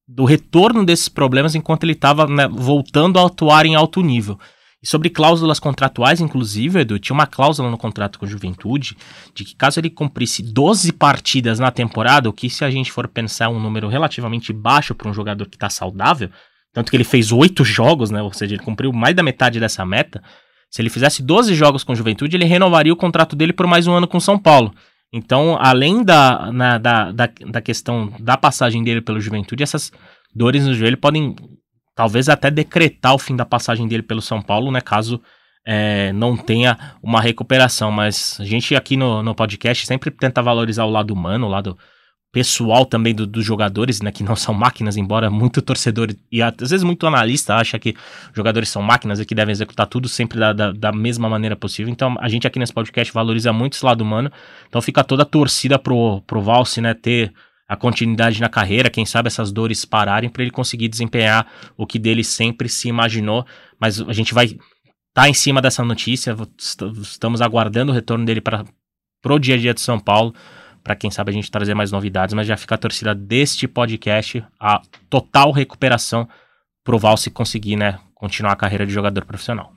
[0.07, 4.39] do retorno desses problemas enquanto ele estava né, voltando a atuar em alto nível.
[4.83, 8.95] E sobre cláusulas contratuais, inclusive, Edu, tinha uma cláusula no contrato com a Juventude
[9.35, 13.09] de que caso ele cumprisse 12 partidas na temporada, o que se a gente for
[13.09, 16.29] pensar é um número relativamente baixo para um jogador que está saudável,
[16.71, 18.21] tanto que ele fez oito jogos, né?
[18.21, 20.23] Ou seja, ele cumpriu mais da metade dessa meta.
[20.69, 23.87] Se ele fizesse 12 jogos com a Juventude, ele renovaria o contrato dele por mais
[23.87, 24.75] um ano com São Paulo.
[25.17, 29.93] Então, além da, na, da, da, da questão da passagem dele pelo Juventude, essas
[30.35, 31.37] dores no joelho podem
[31.95, 34.81] talvez até decretar o fim da passagem dele pelo São Paulo, né?
[34.81, 35.23] Caso
[35.65, 37.93] é, não tenha uma recuperação.
[37.93, 41.79] Mas a gente aqui no, no podcast sempre tenta valorizar o lado humano, o lado
[42.35, 44.11] pessoal também do, dos jogadores, né?
[44.11, 47.95] Que não são máquinas, embora muito torcedor e às vezes muito analista acha que
[48.35, 51.93] jogadores são máquinas e que devem executar tudo sempre da, da, da, mesma maneira possível.
[51.93, 54.32] Então a gente aqui nesse podcast valoriza muito esse lado humano.
[54.68, 56.93] Então fica toda a torcida pro, pro Valse, né?
[56.93, 57.32] Ter
[57.68, 62.01] a continuidade na carreira, quem sabe essas dores pararem para ele conseguir desempenhar o que
[62.01, 63.47] dele sempre se imaginou.
[63.78, 64.59] Mas a gente vai estar
[65.14, 68.64] tá em cima dessa notícia, estamos aguardando o retorno dele para
[69.24, 70.35] o dia a dia de São Paulo,
[70.85, 74.45] para quem sabe a gente trazer mais novidades, mas já fica a torcida deste podcast,
[74.61, 76.28] a total recuperação
[76.85, 79.72] pro Valse conseguir, né, continuar a carreira de jogador profissional.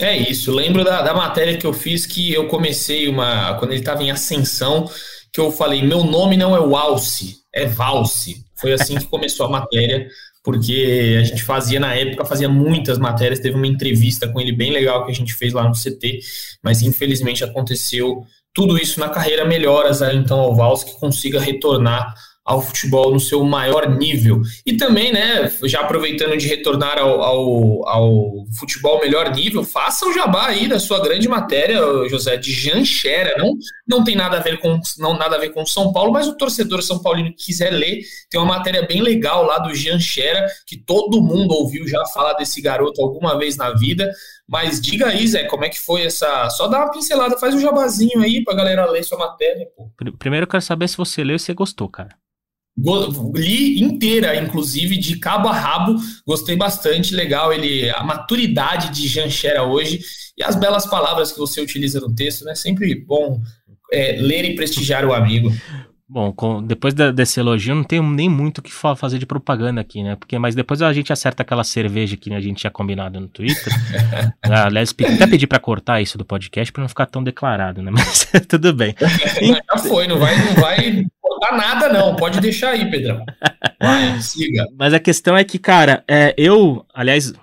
[0.00, 3.54] É isso, lembro da, da matéria que eu fiz que eu comecei uma.
[3.58, 4.88] Quando ele estava em ascensão,
[5.32, 8.44] que eu falei: meu nome não é Walse, é Valse.
[8.56, 10.06] Foi assim que começou a matéria,
[10.44, 13.40] porque a gente fazia na época, fazia muitas matérias.
[13.40, 16.20] Teve uma entrevista com ele bem legal que a gente fez lá no CT,
[16.62, 18.24] mas infelizmente aconteceu
[18.58, 19.44] tudo isso na carreira.
[19.44, 22.12] Melhoras aí, então ao Valse que consiga retornar
[22.44, 24.40] ao futebol no seu maior nível.
[24.66, 30.12] E também, né, já aproveitando de retornar ao, ao, ao futebol melhor nível, faça o
[30.14, 31.78] jabá aí da sua grande matéria,
[32.08, 33.36] José, de Jean Xera.
[33.38, 33.52] Não,
[33.86, 36.36] não tem nada a ver com não nada a ver com São Paulo, mas o
[36.36, 38.00] torcedor são paulino que quiser ler,
[38.30, 42.32] tem uma matéria bem legal lá do Jean Xera, que todo mundo ouviu já falar
[42.32, 44.10] desse garoto alguma vez na vida.
[44.48, 46.48] Mas diga aí, Zé, como é que foi essa.
[46.50, 49.90] Só dá uma pincelada, faz um jabazinho aí pra galera ler sua matéria, pô.
[50.18, 52.16] Primeiro eu quero saber se você leu e se gostou, cara.
[53.34, 55.96] Li inteira, inclusive, de cabo a rabo.
[56.26, 57.52] Gostei bastante, legal.
[57.52, 60.00] Ele, a maturidade de Jean Xera hoje
[60.36, 62.54] e as belas palavras que você utiliza no texto, né?
[62.54, 63.40] Sempre bom
[63.92, 65.50] é, ler e prestigiar o amigo.
[66.10, 69.78] Bom, com, depois da, desse elogio, não tenho nem muito o que fazer de propaganda
[69.78, 70.16] aqui, né?
[70.16, 73.72] Porque, mas depois a gente acerta aquela cerveja que a gente tinha combinado no Twitter.
[74.50, 77.90] Ah, aliás, até pedi para cortar isso do podcast para não ficar tão declarado, né?
[77.92, 78.94] Mas tudo bem.
[78.98, 82.16] Já foi, não vai, não vai cortar nada, não.
[82.16, 83.24] Pode deixar aí, Pedrão.
[83.80, 84.66] Vai, siga.
[84.78, 87.34] Mas a questão é que, cara, é, eu, aliás,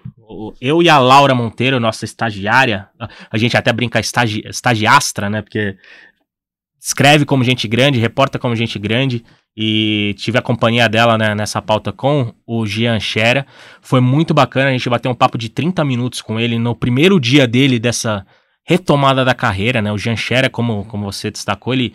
[0.59, 2.87] eu e a Laura Monteiro, nossa estagiária,
[3.29, 5.41] a gente até brinca estagi, estagiastra, né?
[5.43, 5.77] Porque
[6.85, 9.25] escreve como gente grande, reporta como gente grande.
[9.57, 13.47] E tive a companhia dela né, nessa pauta com o Jean Xera.
[13.81, 17.19] Foi muito bacana, a gente bateu um papo de 30 minutos com ele no primeiro
[17.19, 18.23] dia dele dessa
[18.63, 19.91] retomada da carreira, né?
[19.91, 21.91] O Jean Xera, como, como você destacou, ele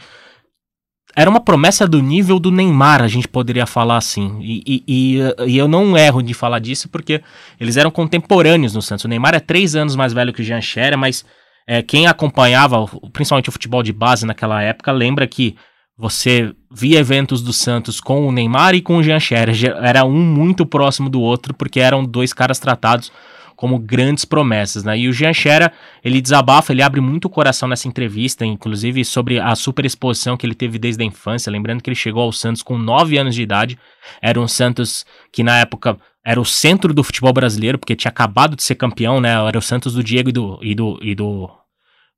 [1.14, 4.40] era uma promessa do nível do Neymar, a gente poderia falar assim.
[4.40, 7.22] E, e, e, e, eu não erro de falar disso porque
[7.60, 9.04] eles eram contemporâneos no Santos.
[9.04, 11.24] O Neymar é três anos mais velho que o Jean Xera, mas
[11.66, 15.56] é, quem acompanhava, principalmente o futebol de base naquela época, lembra que
[15.96, 19.76] você via eventos do Santos com o Neymar e com o Jean Scherer.
[19.82, 23.12] Era um muito próximo do outro, porque eram dois caras tratados
[23.60, 24.96] como grandes promessas, né?
[24.96, 25.70] E o Jean Scherer,
[26.02, 30.46] ele desabafa, ele abre muito o coração nessa entrevista, inclusive sobre a super exposição que
[30.46, 33.42] ele teve desde a infância, lembrando que ele chegou ao Santos com 9 anos de
[33.42, 33.78] idade,
[34.22, 38.56] era um Santos que na época era o centro do futebol brasileiro, porque tinha acabado
[38.56, 39.32] de ser campeão, né?
[39.46, 41.50] Era o Santos do Diego e do, e do, e do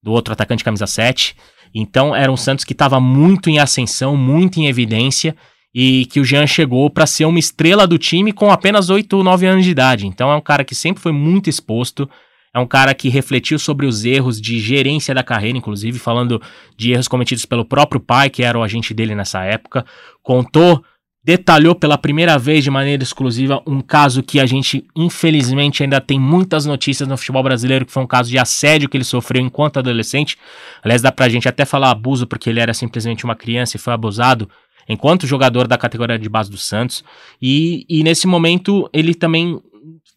[0.01, 1.37] do outro atacante camisa 7.
[1.75, 5.35] Então era um Santos que estava muito em ascensão, muito em evidência
[5.75, 9.25] e que o Jean chegou para ser uma estrela do time com apenas 8 ou
[9.25, 10.07] 9 anos de idade.
[10.07, 12.09] Então é um cara que sempre foi muito exposto,
[12.55, 16.41] é um cara que refletiu sobre os erros de gerência da carreira, inclusive falando
[16.77, 19.87] de erros cometidos pelo próprio pai, que era o agente dele nessa época,
[20.23, 20.85] contou
[21.25, 26.19] detalhou pela primeira vez de maneira exclusiva um caso que a gente, infelizmente, ainda tem
[26.19, 29.79] muitas notícias no futebol brasileiro, que foi um caso de assédio que ele sofreu enquanto
[29.79, 30.37] adolescente.
[30.83, 33.93] Aliás, dá pra gente até falar abuso, porque ele era simplesmente uma criança e foi
[33.93, 34.49] abusado
[34.93, 37.03] enquanto jogador da categoria de base do Santos.
[37.41, 39.61] E, e nesse momento ele também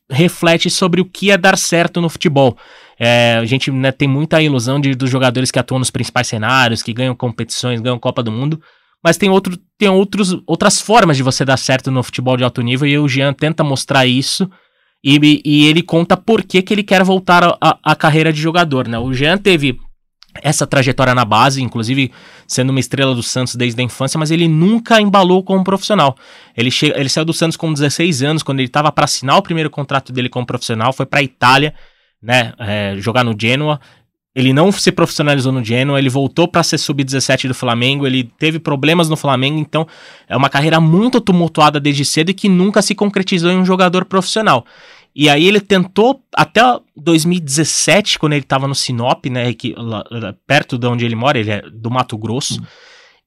[0.10, 2.58] reflete sobre o que é dar certo no futebol.
[3.00, 6.84] É, a gente né, tem muita ilusão de, dos jogadores que atuam nos principais cenários,
[6.84, 8.62] que ganham competições, ganham Copa do Mundo,
[9.04, 12.62] mas tem, outro, tem outros, outras formas de você dar certo no futebol de alto
[12.62, 14.50] nível e o Jean tenta mostrar isso
[15.04, 18.88] e, e ele conta por que, que ele quer voltar à carreira de jogador.
[18.88, 18.98] Né?
[18.98, 19.78] O Jean teve
[20.42, 22.12] essa trajetória na base, inclusive
[22.48, 26.16] sendo uma estrela do Santos desde a infância, mas ele nunca embalou como profissional.
[26.56, 29.42] Ele, che ele saiu do Santos com 16 anos, quando ele estava para assinar o
[29.42, 31.74] primeiro contrato dele como profissional, foi para a Itália,
[32.22, 33.80] né, é, jogar no Genoa,
[34.36, 38.60] ele não se profissionalizou no Genoa, ele voltou para ser sub-17 do Flamengo, ele teve
[38.60, 39.88] problemas no Flamengo, então
[40.28, 44.04] é uma carreira muito tumultuada desde cedo e que nunca se concretizou em um jogador
[44.04, 44.66] profissional.
[45.16, 46.62] E aí ele tentou até
[46.98, 50.04] 2017, quando ele estava no Sinop, né, que, lá,
[50.46, 52.62] perto de onde ele mora, ele é do Mato Grosso.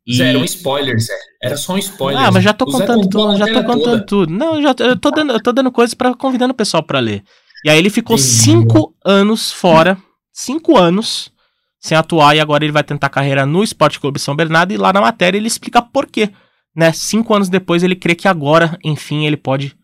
[0.07, 0.16] E...
[0.16, 1.14] Zé, era um spoiler, Zé.
[1.43, 2.22] Era só um spoiler.
[2.22, 4.07] Ah, mas já tô contando tudo, já tô contando toda.
[4.07, 4.32] tudo.
[4.32, 7.22] Não, já eu tô dando, eu tô dando coisas para convidando o pessoal para ler.
[7.64, 8.30] E aí ele ficou Entendi.
[8.30, 9.99] cinco anos fora
[10.39, 11.32] cinco anos
[11.80, 14.93] sem atuar e agora ele vai tentar carreira no Esporte Clube São Bernardo e lá
[14.93, 16.30] na matéria ele explica por quê.
[16.74, 16.93] Né?
[16.93, 19.76] Cinco anos depois ele crê que agora, enfim, ele pode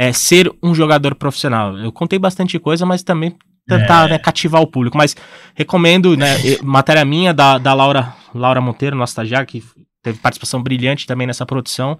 [0.00, 1.76] é, ser um jogador profissional.
[1.76, 3.36] Eu contei bastante coisa, mas também
[3.68, 4.12] tentar é.
[4.12, 4.96] né, cativar o público.
[4.96, 5.14] Mas
[5.54, 9.62] recomendo, né, matéria minha da, da Laura, Laura Monteiro, nossa estagiária, que
[10.02, 11.98] teve participação brilhante também nessa produção.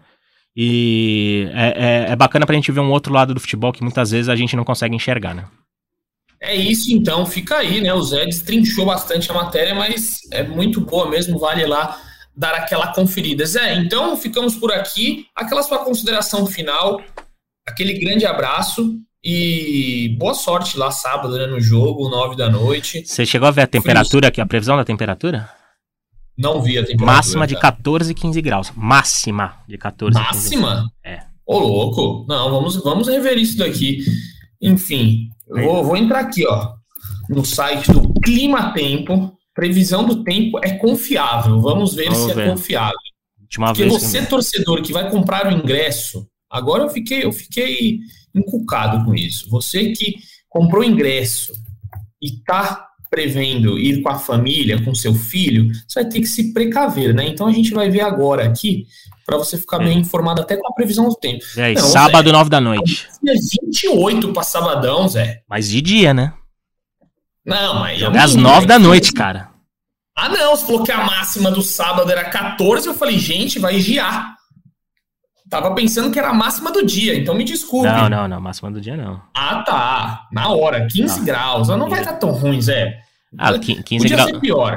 [0.57, 4.13] E é, é, é bacana pra gente ver um outro lado do futebol que muitas
[4.13, 5.45] vezes a gente não consegue enxergar, né?
[6.41, 7.93] É isso então, fica aí, né?
[7.93, 12.01] O Zé destrinchou bastante a matéria, mas é muito boa mesmo, vale lá
[12.35, 13.45] dar aquela conferida.
[13.45, 15.27] Zé, então ficamos por aqui.
[15.37, 17.03] Aquela sua consideração final,
[17.71, 23.05] aquele grande abraço e boa sorte lá sábado, né, no jogo, nove da noite.
[23.05, 25.49] Você chegou a ver a temperatura aqui, a previsão da temperatura?
[26.39, 27.13] Não vi a temperatura.
[27.13, 28.73] Máxima de 14 e 15 graus.
[28.75, 30.91] Máxima de 14 Máxima?
[31.05, 31.21] É.
[31.47, 32.25] Ô, louco.
[32.29, 33.99] Não, vamos, vamos rever isso daqui.
[34.63, 36.75] Enfim, Vou, vou entrar aqui, ó,
[37.29, 39.37] no site do Clima Tempo.
[39.53, 41.61] Previsão do tempo é confiável.
[41.61, 42.47] Vamos ver Vamos se é ver.
[42.47, 42.97] é confiável.
[43.41, 44.27] Última Porque vez você, que...
[44.27, 48.01] torcedor, que vai comprar o ingresso, agora eu fiquei, eu fiquei
[48.35, 49.49] encucado com isso.
[49.51, 50.17] Você que
[50.49, 51.53] comprou ingresso
[52.21, 56.53] e tá prevendo ir com a família, com seu filho, você vai ter que se
[56.53, 57.27] precaver, né?
[57.27, 58.87] Então a gente vai ver agora aqui
[59.27, 59.85] para você ficar é.
[59.85, 61.45] bem informado até com a previsão do tempo.
[61.57, 63.09] Aí, Não, sábado, Zé, 9 da noite.
[63.27, 65.43] É 28 para sabadão, Zé.
[65.49, 66.33] Mas de dia, né?
[67.45, 68.01] Não, mas.
[68.01, 69.51] É às 9 da noite, cara.
[70.17, 70.57] Ah, não.
[70.57, 72.87] Você falou que a máxima do sábado era 14.
[72.87, 74.37] Eu falei, gente, vai giar.
[75.51, 77.89] Tava pensando que era a máxima do dia, então me desculpe.
[77.89, 78.41] Não, não, não.
[78.41, 79.21] Máxima do dia não.
[79.35, 80.29] Ah, tá.
[80.33, 81.25] Na hora, 15 não.
[81.25, 81.69] graus.
[81.69, 83.01] Não vai estar tão ruim, Zé.
[83.37, 84.31] Ah, 15 graus.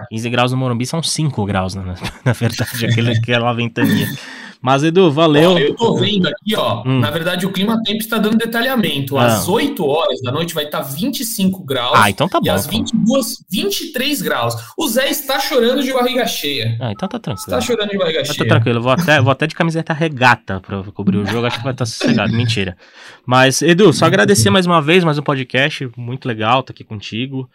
[0.09, 1.93] 15 graus no Morumbi são 5 graus, né?
[2.25, 4.07] Na verdade, aquela ventania.
[4.63, 5.51] Mas, Edu, valeu.
[5.51, 6.83] Ó, eu tô vendo aqui, ó.
[6.85, 7.01] Hum.
[7.01, 9.17] Na verdade, o clima tempo está dando detalhamento.
[9.17, 9.51] Às ah.
[9.51, 11.91] 8 horas da noite vai estar tá 25 graus.
[11.93, 12.45] Ah, então tá bom.
[12.45, 14.55] E às 22, 23 graus.
[14.77, 16.77] O Zé está chorando de barriga cheia.
[16.79, 17.45] Ah, então tá tranquilo.
[17.45, 18.37] Está chorando de barriga cheia.
[18.37, 18.81] Tá tranquilo.
[18.81, 21.45] Vou até, vou até de camiseta regata pra cobrir o jogo.
[21.45, 22.31] Acho que vai estar tá sossegado.
[22.31, 22.77] Mentira.
[23.25, 25.91] Mas, Edu, só agradecer mais uma vez, mais um podcast.
[25.97, 27.49] Muito legal tá aqui contigo.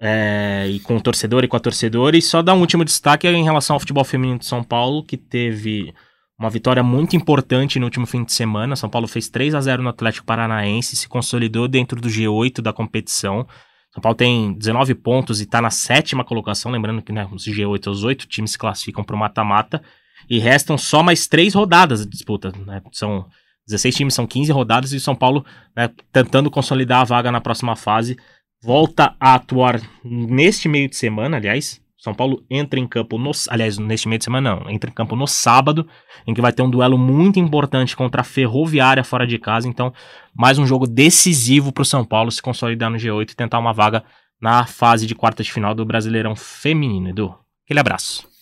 [0.00, 2.16] É, e com o torcedor e com a torcedora.
[2.16, 5.16] E só dar um último destaque em relação ao futebol feminino de São Paulo, que
[5.16, 5.94] teve
[6.38, 8.76] uma vitória muito importante no último fim de semana.
[8.76, 12.72] São Paulo fez 3 a 0 no Atlético Paranaense, se consolidou dentro do G8 da
[12.72, 13.46] competição.
[13.92, 16.72] São Paulo tem 19 pontos e está na sétima colocação.
[16.72, 19.80] Lembrando que né, os G8, os oito times se classificam para o mata-mata.
[20.28, 22.50] E restam só mais três rodadas de disputa.
[22.66, 22.82] Né?
[22.92, 23.26] São
[23.68, 25.44] 16 times, são 15 rodadas e São Paulo
[25.76, 28.16] né, tentando consolidar a vaga na próxima fase.
[28.62, 33.78] Volta a atuar neste meio de semana, aliás, são Paulo entra em campo no, aliás,
[33.78, 35.88] neste meio de semana não, entra em campo no sábado,
[36.26, 39.90] em que vai ter um duelo muito importante contra a Ferroviária fora de casa, então
[40.36, 43.72] mais um jogo decisivo para o São Paulo se consolidar no G8 e tentar uma
[43.72, 44.04] vaga
[44.38, 47.34] na fase de quartas de final do Brasileirão Feminino, Edu.
[47.64, 48.33] Aquele abraço.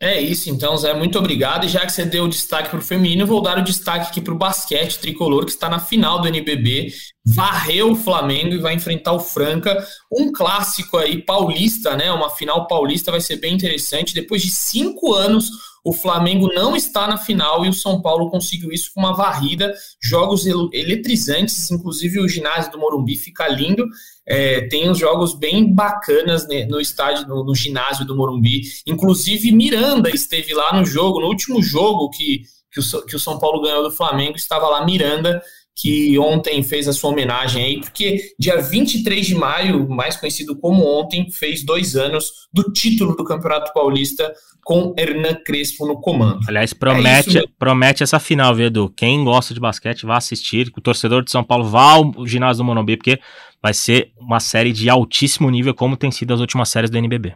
[0.00, 1.64] É isso, então, Zé, muito obrigado.
[1.64, 4.20] E já que você deu o destaque para o feminino, vou dar o destaque aqui
[4.20, 6.92] para o basquete tricolor, que está na final do NBB,
[7.24, 9.86] varreu o Flamengo e vai enfrentar o Franca.
[10.12, 12.10] Um clássico aí paulista, né?
[12.10, 14.14] Uma final paulista vai ser bem interessante.
[14.14, 15.50] Depois de cinco anos,
[15.84, 19.72] o Flamengo não está na final e o São Paulo conseguiu isso com uma varrida,
[20.02, 23.86] jogos eletrizantes, inclusive o ginásio do Morumbi fica lindo.
[24.26, 28.62] É, tem uns jogos bem bacanas né, no estádio, no, no, ginásio do Morumbi.
[28.86, 33.38] Inclusive, Miranda esteve lá no jogo, no último jogo que, que o, que o São
[33.38, 35.42] Paulo ganhou do Flamengo, estava lá Miranda,
[35.76, 40.86] que ontem fez a sua homenagem aí, porque dia 23 de maio, mais conhecido como
[40.86, 44.32] ontem, fez dois anos do título do Campeonato Paulista
[44.64, 46.40] com Hernan Crespo no comando.
[46.48, 48.92] Aliás, promete, é promete essa final, viu, Edu?
[48.96, 50.72] Quem gosta de basquete, vá assistir.
[50.76, 53.20] O torcedor de São Paulo vá ao ginásio do Monumbi, porque
[53.60, 57.34] vai ser uma série de altíssimo nível, como tem sido as últimas séries do NBB.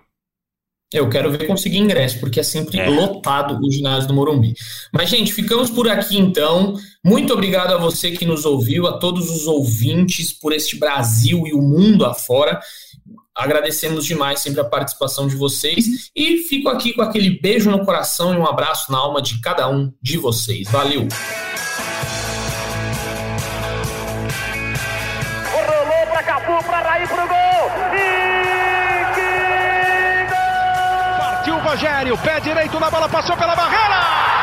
[0.90, 2.88] Eu quero ver conseguir ingresso, porque é sempre é.
[2.88, 4.54] lotado o ginásio do Morumbi.
[4.90, 6.74] Mas, gente, ficamos por aqui então.
[7.04, 11.52] Muito obrigado a você que nos ouviu, a todos os ouvintes por este Brasil e
[11.52, 12.58] o mundo afora.
[13.36, 18.32] Agradecemos demais sempre a participação de vocês e fico aqui com aquele beijo no coração
[18.32, 20.66] e um abraço na alma de cada um de vocês.
[20.70, 21.06] Valeu!
[25.52, 27.57] Rolou para Cafu, para Raí, pro gol!
[31.68, 34.37] Rogério, pé direito na bola, passou pela barreira!